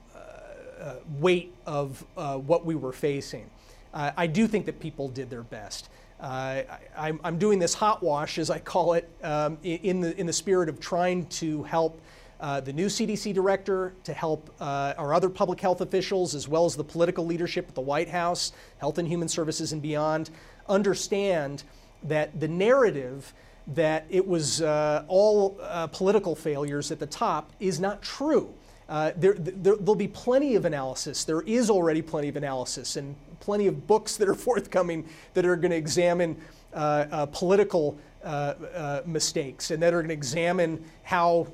[0.82, 3.50] uh, uh, weight of uh, what we were facing.
[3.94, 5.90] I do think that people did their best.
[6.22, 6.64] Uh,
[6.96, 10.34] I, am doing this hot wash, as I call it, um, in, the, in the
[10.34, 12.00] spirit of trying to help
[12.40, 16.66] uh, the new CDC director, to help uh, our other public health officials, as well
[16.66, 20.30] as the political leadership at the White House, Health and Human Services, and beyond,
[20.70, 21.64] understand
[22.04, 23.34] that the narrative
[23.68, 28.54] that it was uh, all uh, political failures at the top is not true.
[28.92, 31.24] Uh, there, there, will be plenty of analysis.
[31.24, 35.56] There is already plenty of analysis and plenty of books that are forthcoming that are
[35.56, 36.36] going to examine
[36.74, 41.48] uh, uh, political uh, uh, mistakes and that are going to examine how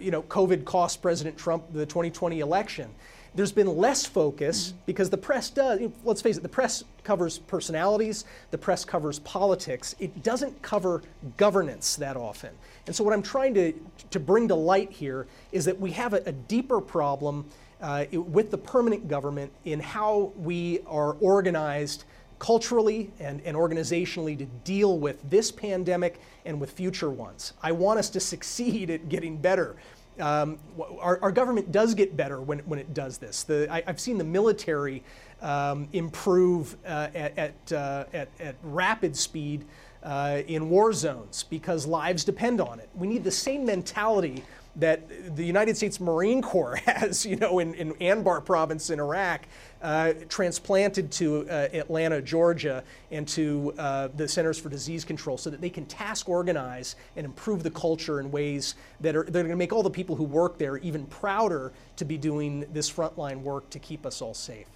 [0.00, 2.88] you know COVID cost President Trump the 2020 election.
[3.34, 5.80] There's been less focus because the press does.
[6.04, 9.96] Let's face it, the press covers personalities, the press covers politics.
[9.98, 11.02] It doesn't cover
[11.36, 12.50] governance that often.
[12.86, 13.72] And so, what I'm trying to,
[14.10, 17.46] to bring to light here is that we have a, a deeper problem
[17.80, 22.04] uh, with the permanent government in how we are organized
[22.38, 27.54] culturally and, and organizationally to deal with this pandemic and with future ones.
[27.62, 29.76] I want us to succeed at getting better
[30.20, 30.58] um,
[31.00, 33.42] our, our, government does get better when, when it does this.
[33.42, 35.02] The, I, have seen the military
[35.42, 39.64] um, improve uh, at, at, uh, at, at, rapid speed
[40.02, 42.88] uh, in war zones because lives depend on it.
[42.94, 44.44] We need the same mentality
[44.76, 49.42] that the United States Marine Corps has, you know, in, in Anbar province in Iraq,
[49.84, 55.50] uh, transplanted to uh, Atlanta, Georgia, and to uh, the Centers for Disease Control so
[55.50, 59.42] that they can task organize and improve the culture in ways that are, that are
[59.42, 62.90] going to make all the people who work there even prouder to be doing this
[62.90, 64.66] frontline work to keep us all safe.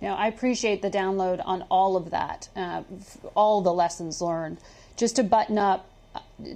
[0.00, 2.84] Now, I appreciate the download on all of that, uh,
[3.34, 4.58] all the lessons learned.
[4.96, 5.90] Just to button up,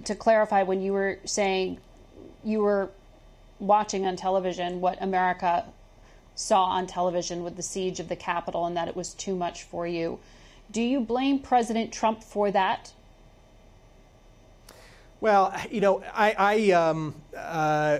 [0.04, 1.78] to clarify when you were saying
[2.42, 2.88] you were
[3.58, 5.66] watching on television what America
[6.38, 9.64] saw on television with the siege of the Capitol and that it was too much
[9.64, 10.20] for you.
[10.70, 12.92] Do you blame President Trump for that?
[15.20, 17.98] Well, you know, I, I um, uh,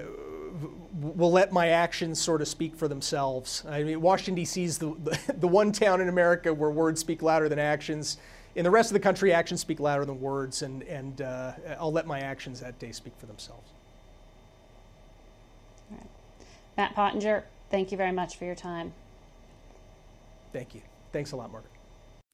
[1.01, 3.65] will let my actions sort of speak for themselves.
[3.69, 4.63] I mean, Washington, D.C.
[4.63, 4.95] is the,
[5.37, 8.19] the, one town in America where words speak louder than actions
[8.55, 11.93] in the rest of the country, actions speak louder than words, and, and uh, I'll
[11.93, 13.73] let my actions that day speak for themselves.
[15.91, 16.07] All right,
[16.77, 18.93] Matt Pottinger, thank you very much for your time.
[20.53, 20.83] Thank you.
[21.13, 21.73] Thanks a lot, Margaret.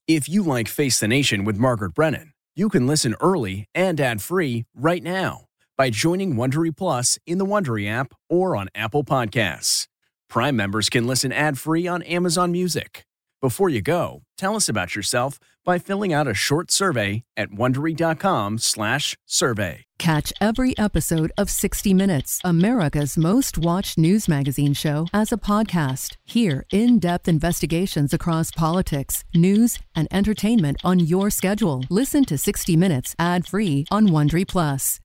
[0.07, 4.21] If you like Face the Nation with Margaret Brennan, you can listen early and ad
[4.21, 9.89] free right now by joining Wondery Plus in the Wondery app or on Apple Podcasts.
[10.29, 13.05] Prime members can listen ad free on Amazon Music.
[13.41, 19.85] Before you go, tell us about yourself by filling out a short survey at wondery.com/survey.
[20.05, 26.19] Catch every episode of 60 Minutes, America's most watched news magazine show as a podcast.
[26.27, 31.85] Hear in-depth investigations across politics, news, and entertainment on your schedule.
[31.89, 35.01] Listen to 60 Minutes ad-free on Wondery Plus.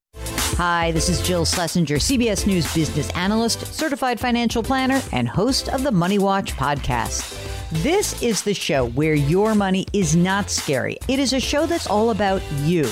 [0.58, 5.84] Hi, this is Jill Schlesinger, CBS News business analyst, certified financial planner, and host of
[5.84, 7.38] the Money Watch podcast.
[7.84, 10.98] This is the show where your money is not scary.
[11.08, 12.92] It is a show that's all about you.